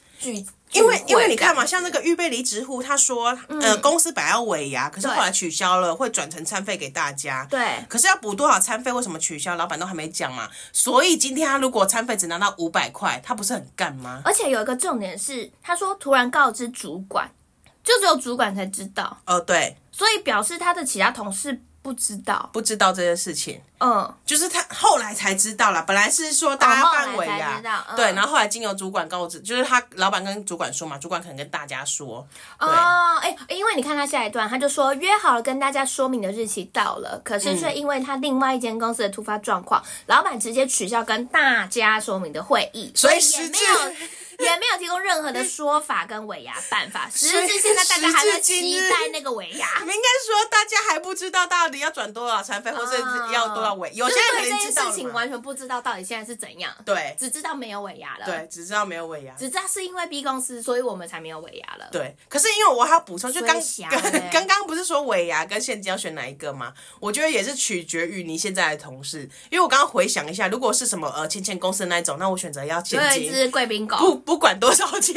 [0.72, 7.46] 因为因为你看嘛，像那个预备离职户，他说，嗯、呃，公司本来要尾牙，可是后来取消了，会转成餐费给大家。
[7.50, 7.84] 对。
[7.88, 8.90] 可是要补多少餐费？
[8.90, 9.54] 为什么取消？
[9.56, 10.48] 老板都还没讲嘛。
[10.72, 14.22] 所以今天他如果餐费只拿到五百块，他不是很干吗？
[14.24, 17.30] 而且有一个重点是，他说突然告知主管，
[17.84, 19.18] 就只有主管才知道。
[19.26, 19.76] 哦，对。
[19.90, 21.60] 所以表示他的其他同事。
[21.82, 25.82] 不知道，不知道这件事情，嗯，就是他后来才知道啦。
[25.82, 32.26] 本来是说大家要办尾牙，嗯、对，然后后来经由主管告知，就是他老板跟主管说嘛，主管可能跟大家说，
[32.60, 43.58] 哦，哎、欸，因为你看他下一段，他就说约好了跟大家说明的日期到了，可是却因为他另外一间公司的突发状况，嗯、老板直接取消跟大家说明的会议，所以实际。
[44.44, 49.80] 也没有提供任何的说法跟尾牙办法，实质现在大家还在期待那个尾牙。
[49.80, 52.92] 应该说大家还不知道到底要转多少餐费，或是
[53.32, 53.90] 要多少尾。
[53.94, 56.74] 有些事情完全不知道到底现在是怎样。
[56.84, 58.24] 对，只知道没有尾牙了。
[58.24, 59.34] 对，只知道没有尾牙。
[59.34, 61.88] 只知道是因为 B 公司，所以我们才没有尾牙了。
[61.92, 63.60] 对，可是因为我还要补充，就刚
[64.32, 66.72] 刚刚不是说尾牙跟现金要选哪一个吗？
[67.00, 69.28] 我觉得也是取决于你现在的同事。
[69.50, 73.30] 因为我刚刚回想一下，如果是什么呃千千公司那一种，那我选择要现金。
[73.30, 73.96] 对，是贵宾狗。
[73.96, 75.14] 不不不管多少钱。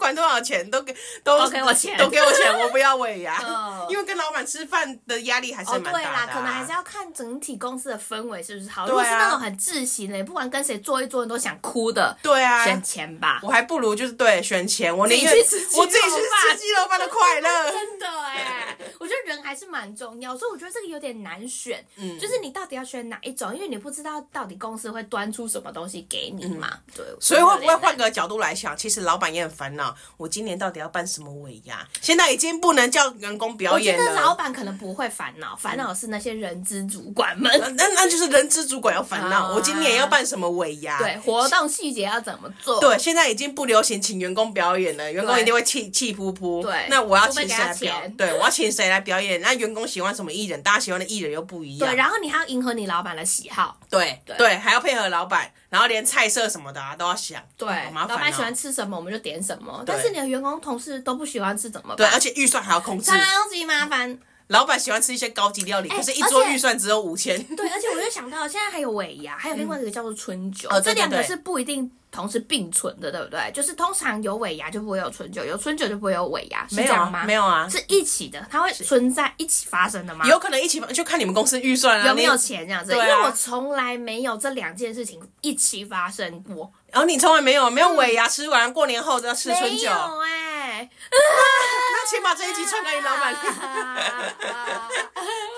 [0.00, 3.40] 管多少钱都给都，给我钱，都给我钱，我不要尾牙，
[3.88, 6.02] 因为跟老板吃饭的压力还是蛮大的、啊哦。
[6.02, 8.86] 对啦，可能还是要看整体公司的氛围是不是好。
[8.86, 12.16] 如果是那种很窒息的，不管跟谁坐一坐，你都想哭的。
[12.22, 17.70] 对啊，选钱吧，我还不如就是对选钱，我宁愿我自己去吃鸡肉饭的快乐。
[17.70, 21.84] 真的哎，我觉得人还是蛮重要，所以我觉得这个有点难选。
[21.96, 23.54] 嗯，就是你到底要选哪一种？
[23.54, 26.68] 因为你不知道到底公司会端出什么东西给你嘛。
[26.72, 28.76] 嗯、对，所以会不会换个角度来想？
[28.76, 31.86] 其实老板也很烦恼，我今年到底要办什么尾牙？
[32.00, 34.02] 现在已经不能叫员工表演了。
[34.02, 37.50] 我觉得老板可能不会烦恼，烦恼是那些人资主管们。
[37.62, 40.98] 嗯、那那就是人资主管要烦恼，啊、我今年要办什么尾牙？
[40.98, 42.80] 对，活动细节要怎么做？
[42.80, 46.62] 对，现在已经不流行请员工表演了，员工一定会气气噗噗。
[46.62, 48.16] 对，那我要请谁来表演？
[48.16, 49.40] 对，我要请谁来表演？
[49.40, 50.62] 那员工喜欢什么艺人？
[50.62, 51.88] 大家喜欢的艺人又不一样。
[51.88, 53.78] 对，然后你还要迎合你老板的喜好。
[53.88, 55.52] 对对，对，还要配合老板。
[55.70, 58.18] 然后连菜色什么的啊都要想，对，好麻烦哦。
[58.18, 61.96] 老板喜欢吃什么我们就点什么，但是你的员工同事都不喜欢吃怎么办？
[61.96, 63.16] 对，而且预算还要控制，超
[63.50, 64.18] 级麻烦。
[64.48, 67.40] 老板喜欢吃一些高级料理，可是一桌预算只有五千。
[67.54, 73.50] 对，而且我就想到现在还有尾牙，还有另外一个叫做春酒， 这两个是不一定同时并存的，对不对？
[73.52, 77.24] 就是通常有尾牙就不会有春酒，有春酒就不会有尾牙，是这样吗？
[77.24, 80.26] 没有啊，是一起的，它会存在一起发生的吗？
[80.26, 82.92] 有可能一起，就看你们公司预算啊，有没有钱这样子。
[82.92, 86.72] 因为我从来没有这两件事情一起发生过。
[86.90, 89.84] 然后你从来没有没有尾牙吃完过年后就要吃春酒？
[89.84, 90.90] 没有哎。
[91.12, 93.42] 那请把这一集传给你老板听。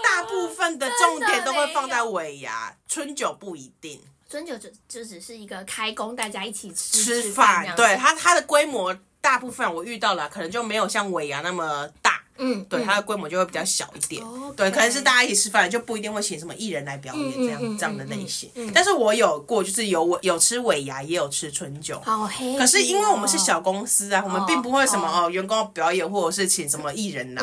[0.05, 4.03] 大部分的重点都会放在尾牙，春酒不一定。
[4.33, 7.71] 春酒就就只是一个开工，大家一起吃吃饭。
[7.77, 12.12] 对，它它的规模，大部分我遇到了，可能就没有像尾牙那么大。
[12.39, 14.23] 嗯，对，它的规模就会比较小一点。
[14.57, 18.51] 对，可能是大家一起吃饭，就不一定会请什么艺人来表演这样这样的类型。
[18.75, 22.01] 但是我有过，就是有有吃尾牙，也有吃春酒。
[22.05, 22.57] 好黑。
[22.57, 27.43] 可是因为我们是小公司啊，我们并不会什么哦，员工表演或者是请什么艺人来。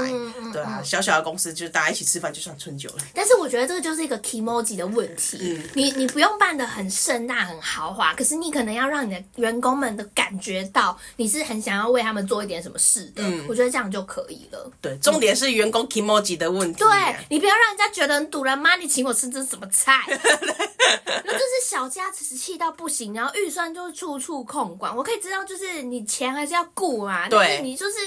[0.51, 2.97] 对啊，小小的公司就是大家一起吃饭就算春酒了。
[3.13, 5.59] 但是我觉得这个就是一个 kimoji 的问题。
[5.73, 13.23] 你你不用办的很盛大、很豪华，可是你可能要让你的员工们都感觉到你是很想要为他们做一点什么事的。
[13.47, 14.71] 我觉得这样就可以了。
[14.81, 15.69] 对，重点是员。
[15.69, 19.93] 工 kimoji 的问题，对，你不要让人家觉得很堵了妈，你请我吃这是什么菜？
[20.09, 24.95] 那就是小家子气到不行，然后预算就是处处控管。
[24.95, 27.97] 我可以知道，就是你钱还是要顾啊，对但是你就是。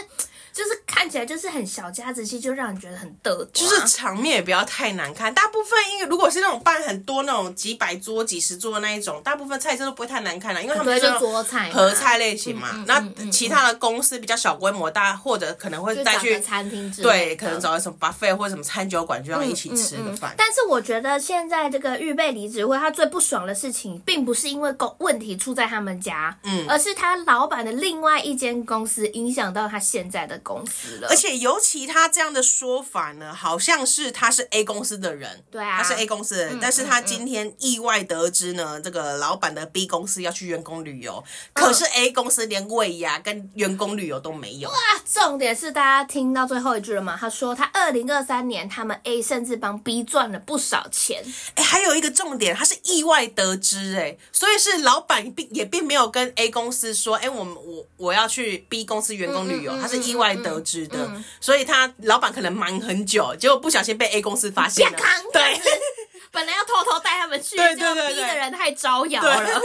[0.52, 3.44] 就是看起来就是很小家子气，就让人觉得很得。
[3.52, 5.32] 就是场面也不要太难看。
[5.32, 12.84] 大部分因为如果是那种办很多那种几百桌、几十桌的那一种，大部分菜色都不会太难看了，因为他们是桌菜合菜类型嘛。
[12.86, 20.34] 那其他的公司比较小规模，大或者可能会带去餐厅，对，可能找个什么 buffet 或者什么餐酒馆，就要一起吃个饭。
[20.36, 31.08] 但是我觉得现在这个预备离职会，他最不爽的事情，并不是因为公问题出在他们家，嗯，而是他老板的另外一间公司影响到他现在的公司了。
[31.08, 44.68] 而且尤其他这样的说法呢，好像是他是 A 公司的人，对啊，他是 A 公司的人，嗯、但是他今天意外得知呢，嗯、这个老板的 B 公司要去员工旅游，嗯、可是 A 公司连尾牙跟员工旅游都没有。
[44.68, 47.16] 哇，重点是大家听到最后一句了吗？
[47.18, 51.24] 他说他二零二三年他们 A 甚至帮 B 赚了不少钱。
[51.54, 61.16] 哎，还有一个重点，他是意外得知，哎，所以是老板并也并没有跟 A 公司说，哎，我们我我要去 B 公司员工旅游，他是意外得知的，嗯。
[61.16, 64.98] 嗯、所以他老板可能忙很久，结果不小心被 A 公司发现了，
[65.32, 65.60] 对，
[66.30, 69.60] 本来要偷偷带他们去，对对对，对，B 的人太招摇了，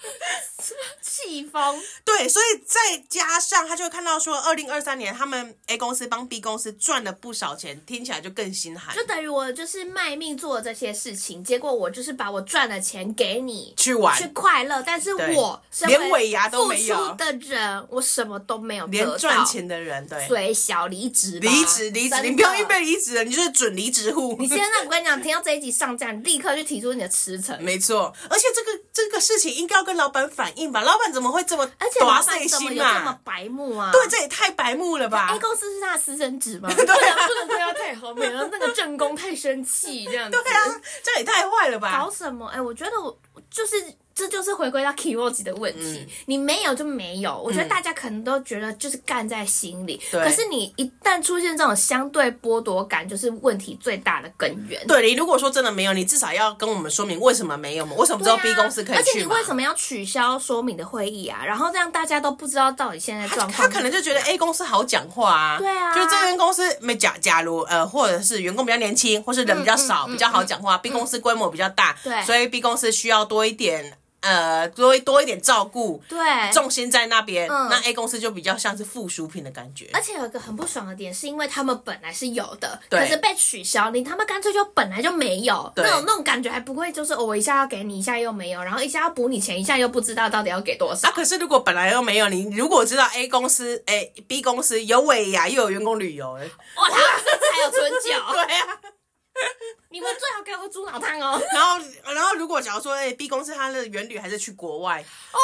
[1.02, 8.94] 气疯，对，所以再加上他就会看到说，二零二三年他们 A 公司帮 B 公司赚了不少钱，听起来就更心寒。
[8.94, 14.16] 就等于我就是卖命做了这些事情，结果我就是把我赚的钱给你去玩。
[14.18, 17.10] 去快乐，但是我连尾牙都没有。
[17.14, 24.36] 的人，我什么都没有得到，连赚钱的人对，所以小离职，离职离职，你不要预备离职了，你就是准离职户。
[24.38, 27.60] 你现在我跟你讲，听到这一集上架，你立刻就提出你的辞呈。
[27.62, 30.82] 没错，而且这个这个事情应该要跟老板反映吧？
[30.82, 31.62] 老板怎么会这么？
[31.78, 33.90] 而且老板怎么有这么白目啊？
[33.92, 36.68] 对，这也太白目了吧！A 公司是他的私生子吗？
[36.74, 40.38] 对啊，不能对他太好，免得那个正宫太生气这样子。
[40.42, 41.96] 对啊，这也太坏了吧！
[41.98, 42.46] 搞什么？
[42.48, 43.16] 哎，我觉得我
[43.50, 43.76] 就是。
[44.20, 47.40] 这就是回归到 keywords 的问题，嗯、你没有就没有。
[47.40, 54.86] 我觉得大家可能都觉得就是干在心里，嗯、可是你一旦出现这种相对剥夺感，就是问题最大的根源。
[54.86, 57.94] 对，你如果说真的没有，你至少要跟我们说明为什么没有嘛？
[57.96, 59.00] 为什么不知道 B 公司可以去？
[59.00, 61.42] 而且你为什么要取消说明的会议啊？
[61.44, 63.52] 然后这样大家都不知道到底现在状况。
[63.52, 70.76] 他可能就觉得 A 公司好讲话啊，对啊，就这间公司没假假如呃，或者是员工比较年轻，或是人比较少，比较好讲话。
[70.76, 73.96] 嗯、B 公司规模比较大，对，所以 B 公司需要多一点。
[74.20, 76.18] 呃，多多一点照顾，对，
[76.52, 79.88] 重心在那边，嗯、那 A 公司就比较像是附属品的感觉。
[79.94, 83.00] 而且有一个很不爽的点，是因为他们本来是有的，对。
[83.00, 85.84] 可是被取消，你他们干脆就本来就没有，对。
[85.84, 91.08] 那种那种感觉还不会就是我一下要给你，一下又没有，然后一下要补你钱，一下又不知道到底要给多少。
[91.08, 96.44] 啊，可是如果本来又没有，你如果知道 A 公司，哎，B 公司有尾牙又有员工旅游，哎，
[96.76, 98.99] 哇，他还有春酒， 对呀、啊。
[99.92, 101.40] 你们最好给我喝猪脑汤哦。
[101.52, 101.78] 然后，
[102.14, 105.38] 然后如果假如说，哎，B 公司他的原旅还是去国外，哦，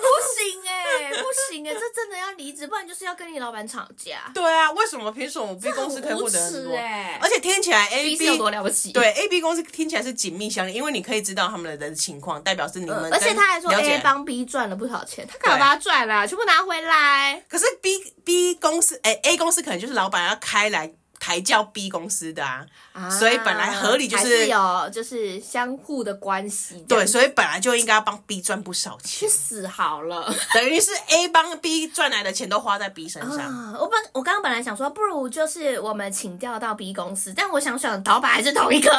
[0.00, 0.06] 不
[0.40, 4.30] 行哎，不行哎，这真的要离职，不然就是要跟你老板吵架。
[4.32, 5.10] 对啊，为什么？
[5.10, 6.76] 凭什么 B 公司可以获得很多？
[6.76, 8.92] 哎，而且听起来 A B 有多了不起？
[8.92, 13.12] 对，A B 公司听起来是紧密相连，因为你可以知道他们的情况，代表是你们。
[13.12, 16.26] 而且他还说 A 帮 B 赚了不少钱，他干嘛把他赚了？
[16.26, 17.44] 全部拿回来。
[17.48, 20.92] 可是 B B 公司，哎，A 公司可能就是老板要开来。
[21.22, 26.84] 抬轿 B 公司的啊，啊所以本来合理就是，是有就是相互的关系。
[26.88, 29.20] 对，所以本来就应该要帮 B 赚不少钱。
[29.20, 33.38] 去死好了，等于是 A 帮 B 赚来的钱都花在 B 身上。
[33.38, 38.90] 啊、我本我刚刚本来想说，不如就是我们请调到 B 公司，但我想想，老板还是同一个。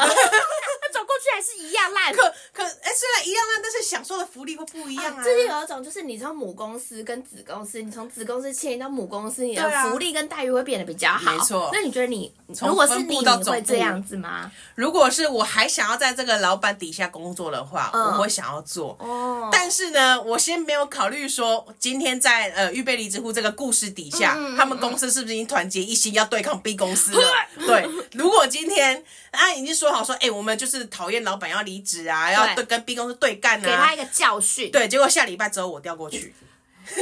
[0.94, 2.22] 走过去还是一样烂，可
[2.54, 5.24] 可哎，虽然一样烂，但是享受的福利会不一样啊。
[5.24, 11.32] 这就有一种，就是你从母公司跟子公司，你从子公司迁移到母公司，你的福利跟待遇会变得比较好。
[11.32, 11.72] 没错。
[11.74, 12.32] 那你觉得你
[12.62, 14.52] 如果是你，你会这样子吗？
[14.76, 18.96] 如果是我还想要在这个老板底下工作的话，我会想要做。
[19.00, 19.50] 哦。
[19.52, 27.28] 但是呢，我先没有考虑说，今天在呃预备离职户这个故事底下，他们公司是不是已经团结一心要对抗 B 公司了？
[27.66, 27.90] 对。
[28.14, 30.83] 如果今天啊已经说好说，哎，我们就是。
[30.90, 34.72] 讨厌老板要离职啊，要对跟 B 公司对干啊，给他一个教训。
[34.72, 36.34] 对，结果下礼拜之后我调过去，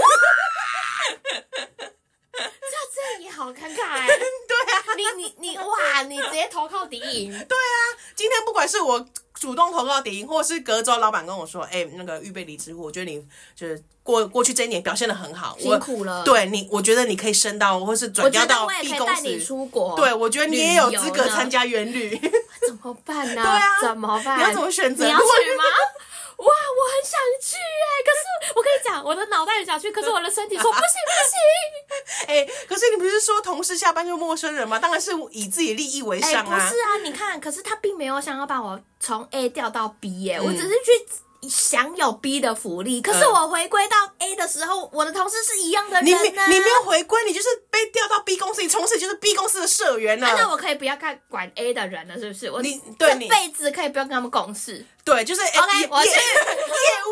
[2.43, 4.07] 这这也好尴尬哎。
[4.07, 7.31] 对啊，你你你哇，你直接投靠敌营。
[7.31, 7.75] 对啊，
[8.15, 13.23] 今天不管是我主动投靠敌营，或者是隔周老板跟我说，哎、欸，那个预备离职户，我觉得你
[13.55, 16.23] 就是过过去这一年表现的很好，辛苦了。
[16.23, 19.21] 对你，我觉得你可以升到，或是转调到 B 公司。
[19.23, 19.95] 你出国。
[19.95, 22.19] 对，我觉得你也有资格参加元旅。
[22.67, 23.41] 怎么办呢？
[23.41, 24.37] 对啊，怎么办？
[24.37, 25.03] 你要怎么选择？
[25.05, 25.63] 你要去吗？
[26.41, 32.27] 哇，我很想去哎，可是我跟你讲，我的脑袋也想去，可是我的身体说不行不行。
[32.27, 34.79] 哎，可是你不是说同事下班就陌生人吗？
[34.79, 36.55] 当然是以自己利益为上啊。
[36.55, 41.07] 不是啊，你看，可是他并没有想要把我从 A 调到 B 耶，我只是去。
[41.49, 46.43] 享有 B 的福利，可是我回归到 A 的时候，我的同事是一样的人呢。
[46.47, 50.27] 你没有回归，你就是被调到 B 公司，你从此就是 B 公司的社员了。
[50.37, 52.51] 那我可以不要看管 A 的人了，是不是？
[52.51, 54.85] 我你对你这辈子可以不要跟他们共事。
[55.03, 56.15] 对，就是 OK，我是 业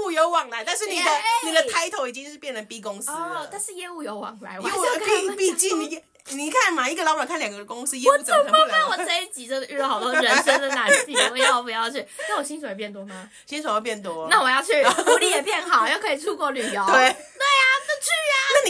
[0.06, 1.10] 务有往来，但是你的
[1.46, 3.48] 你的 title 已经是变成 B 公司了。
[3.52, 6.00] 但是业务有往来，因为毕毕竟你。
[6.32, 8.90] 你看嘛，一个老板看两个公司业务怎么不了？
[8.92, 12.06] 我这一集真的遇到好多人生的难题，我要不要去？
[12.30, 13.28] 那我薪水会变多吗？
[13.48, 14.28] 薪水会变多。
[14.30, 16.86] 那我要去，福利也变好，又可以出国旅游。
[16.94, 17.16] 对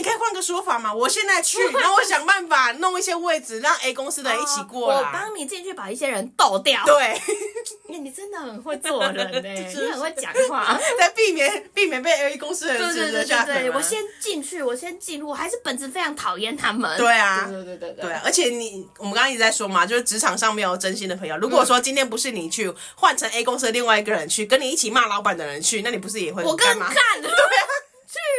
[0.00, 6.82] 你可以换个说法嘛，我现在去， 然后我想办法弄一些位置，让 A 公司的人一起过来，我帮你进去把一些人斗掉。
[6.86, 7.20] 对，
[7.98, 16.96] 你真的很会做人 呢，你很会讲话，在避免避免被 A 公司的人指责下对对对，我先进去，我先进入，我还是本质非常讨厌他们。
[16.96, 21.36] 对啊，对对对对，而且你我们刚刚一直在说嘛，就是职场上没有真心的朋友。
[21.36, 26.42] 如果说今天不是你去，换成 A 公司的另外一个人去，跟你一起骂老板的人去，那你不是也会？
[26.42, 27.36] 我更看，对啊，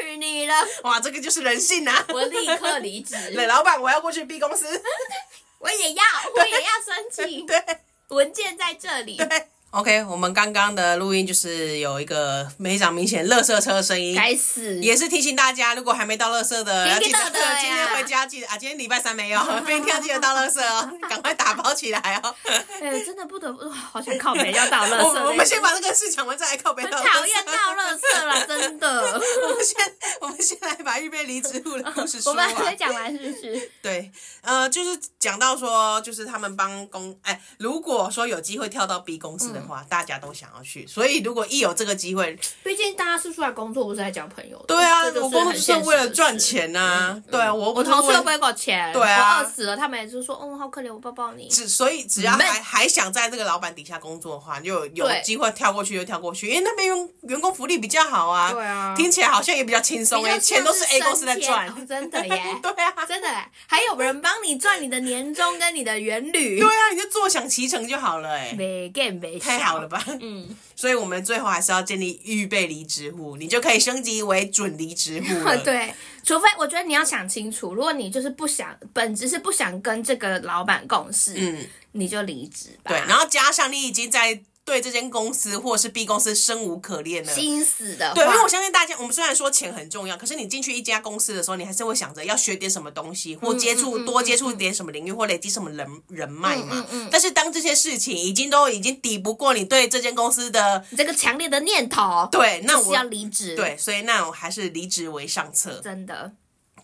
[0.02, 0.56] 去你了！
[0.84, 2.06] 哇，这个就是人性啊！
[2.10, 3.16] 我立刻离职。
[3.34, 4.66] 对，老板，我要过去 B 公司，
[5.60, 6.04] 我也要，
[6.36, 7.46] 我也要申请。
[7.48, 7.64] 对，
[8.08, 9.18] 文件在这里。
[9.18, 9.51] 对。
[9.72, 17.18] OK，我们刚刚的录音就是有一个非常明显垃圾车的声音，该死，也是提醒大家，如果还没到垃圾的，要记得
[17.62, 22.36] 今天回家记得啊，今天礼拜三没有， 明天要记得倒垃圾哦， 赶快打包起来哦。
[22.82, 25.24] 哎，真的不得不，好想靠北要到垃圾。
[25.24, 27.08] 我我们先把这个事讲完，再来靠北倒垃圾。
[27.08, 29.22] 讨厌到垃圾了，真的。
[29.48, 32.46] 我们先我们先来把预备离职户的故事说完。
[32.46, 33.72] 我们还没讲完是不是？
[33.82, 34.12] 对，
[34.42, 44.66] 呃，就是讲到说，就是他们帮公，哎，如果说有机会跳到 B 公司的话，大家都想要去，所以如果一有这个机会，毕竟大家是出来工作，不是在交朋友的。
[44.68, 47.22] 对啊，我工作是为了赚钱呐。
[47.30, 48.92] 对啊，我我同事又不会给我钱。
[48.94, 51.48] 对啊，我饿死了，他们也是说，嗯，好可怜，我抱抱你。
[51.48, 58.52] 只所以只要还还想在这个老板底下工作的话，就有机会跳过去就跳过去，因为那边员员工福利比较好啊。
[58.52, 62.44] 对啊，听起来好像也比较轻松哎，钱都是 A 公司在赚， 真的耶。
[62.62, 63.28] 对啊，真的，
[63.68, 66.60] 还有人帮你赚你的年终跟你的元旅。
[66.60, 68.54] 对啊，你就坐享其成就好了哎。
[68.58, 70.04] 没干没太好了吧？
[70.22, 70.56] 嗯。
[70.76, 75.58] 所以，我们最后还是要建立预备离职户，你就可以升级为准离职户了。
[75.64, 75.94] 对，
[76.24, 82.92] 除非我觉得你要想清楚，如果你就是不想，本质是不想跟这个老板共事，嗯，你就离职吧。
[82.92, 84.42] 对，然后加上你已经在。
[84.72, 88.14] 对这间公司或者是 B 公司生无可恋了，心死的。
[88.16, 96.86] 对，因为我相信大家，我们虽然说钱很重要，可是你进去一家公司的时候，你还是会想着要学点什么东西，或接触多接触点什么领域，或累积什么人人脉嘛。
[97.12, 103.58] 但是当这些事情已经都已经抵不过你对这间公司的这个强烈的念头，对，那我是要离职。
[103.58, 105.82] 对，所以那我还是离职为上策。
[105.84, 106.32] 真的。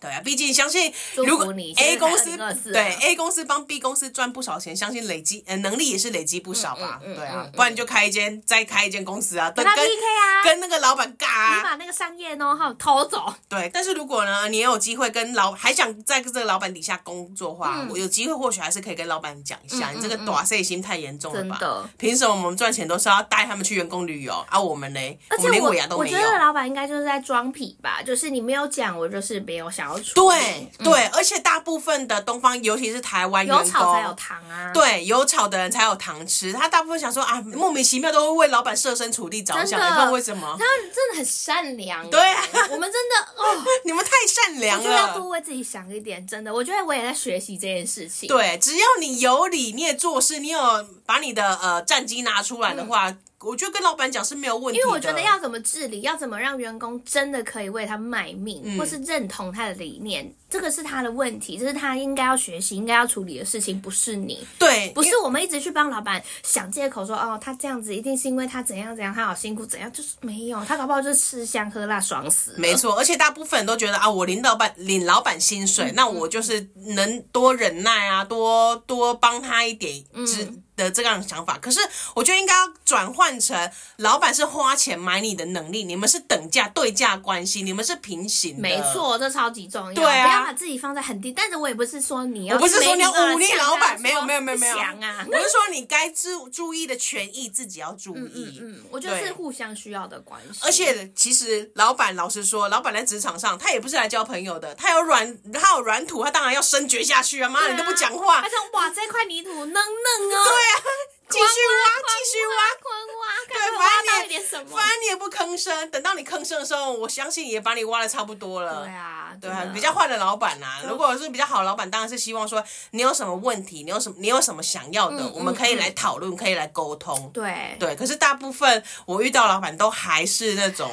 [0.00, 2.36] 对啊，毕竟相信如果 A 公司
[2.72, 7.00] 对 A 公司帮 B 公司赚不少钱，相信累积呃能力也是累积不少吧？
[7.02, 13.32] 对啊，不然你就开一间再开一间公司啊，跟他 PK 啊，跟那个老板尬啊，你把那个商业 know-how 偷走。
[13.48, 21.90] 对，但是如果呢，你也有机会跟老还想在这个老板底下工作的话，我有机会或许还是可以跟老板讲一下，你这个短视心太严重了吧？
[21.96, 25.18] 凭什么我们赚钱都是要带他们去员工旅游，啊我们呢？
[25.36, 26.16] 我们连尾牙都没有。
[26.16, 30.14] 我觉得老板应该就是在装痞吧，就是你没有讲，我就是没有想要出。
[30.14, 30.70] 对。
[30.78, 34.70] 对，而且大部分的东方，尤其是台湾有炒才有糖啊。
[34.72, 36.52] 对，有炒的人才有糖吃。
[36.52, 40.56] 他大部分想说啊，莫名其妙都会为老板设身处地着想，也不知道为什么。
[40.58, 40.64] 他
[40.94, 42.08] 真的很善良。
[42.08, 44.90] 对啊，我们真的哦， 你们太善良了。
[44.90, 46.52] 要多为自己想一点，真的。
[46.52, 48.28] 我觉得我也在学习这件事情。
[48.28, 53.10] 对，只要你有理，你也做事，你有把你的呃战绩拿出来的话。
[53.10, 64.44] 嗯我觉得跟老板讲是没有问题的，因为我觉得要怎么治理，要怎么让员工真的可以为他卖命，嗯、或是认同他的理念，这个是他的问题，这是他应该要学习、应该要处理的事情，不是你。
[64.58, 72.54] 对，不是我们一直去帮老板想借口说，哦，他这样子一定是因为他怎样怎样，他好辛苦怎样，就是没有，他搞不好就是吃香喝辣爽死。
[72.58, 80.62] 没错，而且大部分人都觉得啊，我领老板领老板薪水，嗯、那我就是能多忍耐啊，多多帮他一点，嗯。
[80.78, 81.80] 的这样的想法，可是
[82.14, 88.62] 我觉得应该要转换成老板是花钱买你的能力，你们是等价对价关系，你们是平行的。
[88.62, 89.92] 没错，这超级重要。
[89.92, 91.32] 对啊，不要把自己放在很低。
[91.32, 94.76] 但是我也不是说你要，我不是说你要忤逆老板，没有没有没有没有。
[94.76, 98.60] 想啊，我是说你该注注意的权益自己要注意。
[98.62, 100.60] 嗯，我觉得是互相需要的关系。
[100.62, 107.48] 而且其实老板老实说，老板在职场上他也不是来交朋友的，他有软他有软土，他当然要深掘下去啊！
[107.48, 110.44] 妈，你都不讲话，他想哇，这块泥土嫩嫩哦。
[110.44, 110.76] 对啊。
[111.30, 112.54] 继续挖，继续挖，
[112.88, 115.90] 挖，挖，对，反正你也，反正你也不吭声。
[115.90, 118.82] 等到你吭声的时候，我相信也把你挖的差不多了。
[118.82, 127.30] 对啊，对啊，比较坏的老板呐，如果是比较好的老板，当然是希望说你有什么问题，你有什么，你有什么想要的，我们可以来讨论，可以来沟通。
[127.34, 130.90] 对对，可是大部分我遇到老板都还是那种。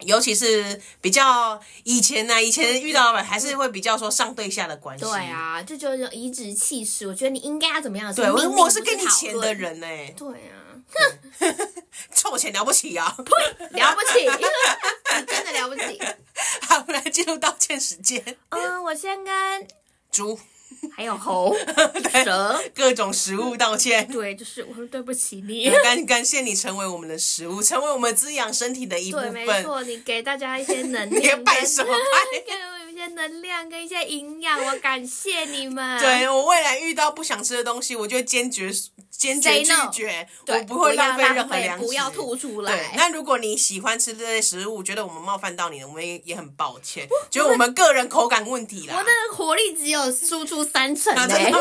[0.00, 5.04] 尤其是比较以前呢、啊，以前遇到老板还是会比较说上对下的关系。
[5.04, 7.06] 对啊，这就就是颐指气使。
[7.06, 8.12] 我觉得你应该要怎么样？
[8.14, 10.14] 对，我我是给你钱的人呢、欸。
[10.16, 10.76] 对啊，
[11.38, 11.56] 哼
[12.14, 13.14] 臭钱了不起啊！
[13.24, 16.00] 呸，了不起，你 真的了不起。
[16.62, 18.22] 好，我们来进入道歉时间。
[18.50, 19.68] 嗯，我先跟
[20.10, 20.38] 猪。
[20.94, 21.54] 还有猴、
[22.24, 24.06] 蛇，各种食物道歉。
[24.08, 29.32] 对，就是我说对不起你，感感谢你成为我们的食物，成为我们滋养身体的一部分。
[29.32, 31.20] 对，没错，你给大家一些能量。
[31.22, 32.54] 别拜什么拜？
[33.08, 35.98] 能量跟一些营养，我感谢你们。
[36.00, 38.70] 对，我未来遇到不想吃的东西，我就会坚决
[39.10, 42.74] 坚决拒绝，我不会浪费任何粮食，不要吐出来。
[42.74, 48.96] 对，那如果你喜欢吃这类食物，觉得我们冒犯到你了，我们也也很抱歉，就我们个人口感问题啦。
[48.96, 51.52] 我的活力只有输出三成嘞。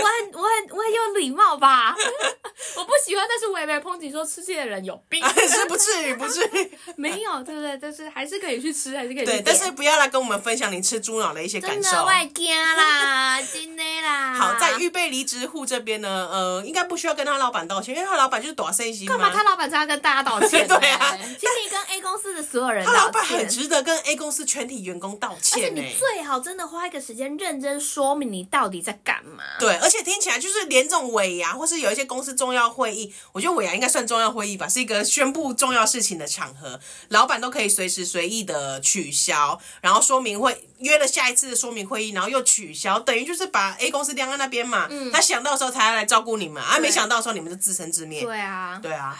[0.00, 1.94] 我很我很我很有礼貌吧？
[2.76, 7.78] 我不喜欢，但是我也没抨击说吃这些的人有病，是不至于不至于， 没有对不对？
[7.80, 9.24] 但是还是可以去吃，还是可以。
[9.24, 11.82] 对，但是不要来跟我们分享你吃猪脑的一些感受。
[11.82, 14.34] 真的外惊啦， 真的啦。
[14.34, 19.06] 好，在预备离职户这边呢，呃，应该不需要跟他老板道歉，因为他老板就是大细心。
[19.06, 19.30] 干嘛？
[19.32, 20.66] 他老板才要跟大家道歉？
[20.66, 22.84] 对啊，请你跟 A 公司的所有人。
[22.84, 25.64] 他老板很值得跟 A 公司全体员工道歉。
[25.64, 29.42] 而且你最好真的花一个时间认真说明你到底在干嘛。
[29.58, 30.64] 对，而且听起来就是。
[30.64, 36.80] 连这种尾牙，或是有一些公司重要会议，我觉得尾牙应该算重要会议吧，是一个宣布重要事情的场合，
[37.10, 44.86] 老板都可以随时随意的取消，然后说明会约了下一次的说明会议，然后又取消，等于就是把 A 公司晾在那边嘛。
[44.90, 48.22] 嗯，他想到时候才要来照顾你们，啊，没想到的时候你们就自生自灭。
[48.22, 49.14] 对啊，对啊。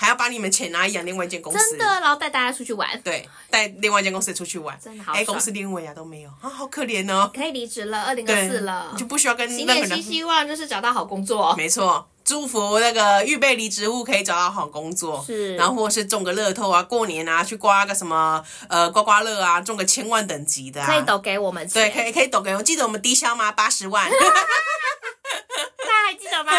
[0.00, 5.12] 还要把你们钱拿来养另外一间公司，真的，然后带大家出去玩，对，带另外一间公司出去玩，真的好。
[5.12, 6.30] A 公司连尾牙都没有。
[6.40, 7.30] 啊，好可怜哦。
[7.34, 11.54] 可以离职了，二零二四了，你就不需要跟新年新希望就是找到好工作。
[11.54, 23.52] 没错，祝福那个预备离职户可以找到好工作，是，然后或是中个乐透啊，过年啊去刮个什么呃刮刮乐啊，中个千万等级的，可以抖给我们钱，对，可以可以抖给我，记得我们低消吗？
[23.52, 26.52] 八十万， 大家还记得吗？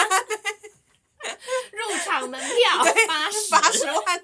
[1.72, 4.22] 入场门票八十八十万。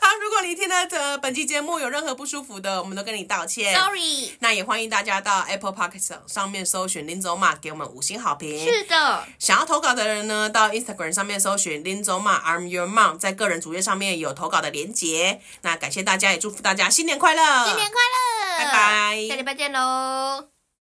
[0.00, 3.74] 好，如果你听了这本期节目有任何不舒服的，我们都跟你道歉。
[3.74, 4.32] Sorry。
[4.38, 8.64] 那也欢迎大家到 Apple Podcast 上面搜寻林走马，给我们五星好评。
[8.64, 9.26] 是的。
[9.40, 15.40] 想要投稿的人呢，到 Instagram 上面搜寻林走马 I'm Your Mom，在个人主页上面有投稿的连结。
[15.62, 17.66] 那感谢大家，也祝福大家新年快乐！
[17.66, 18.58] 新年快乐！
[18.58, 20.53] 拜拜，下礼拜见喽。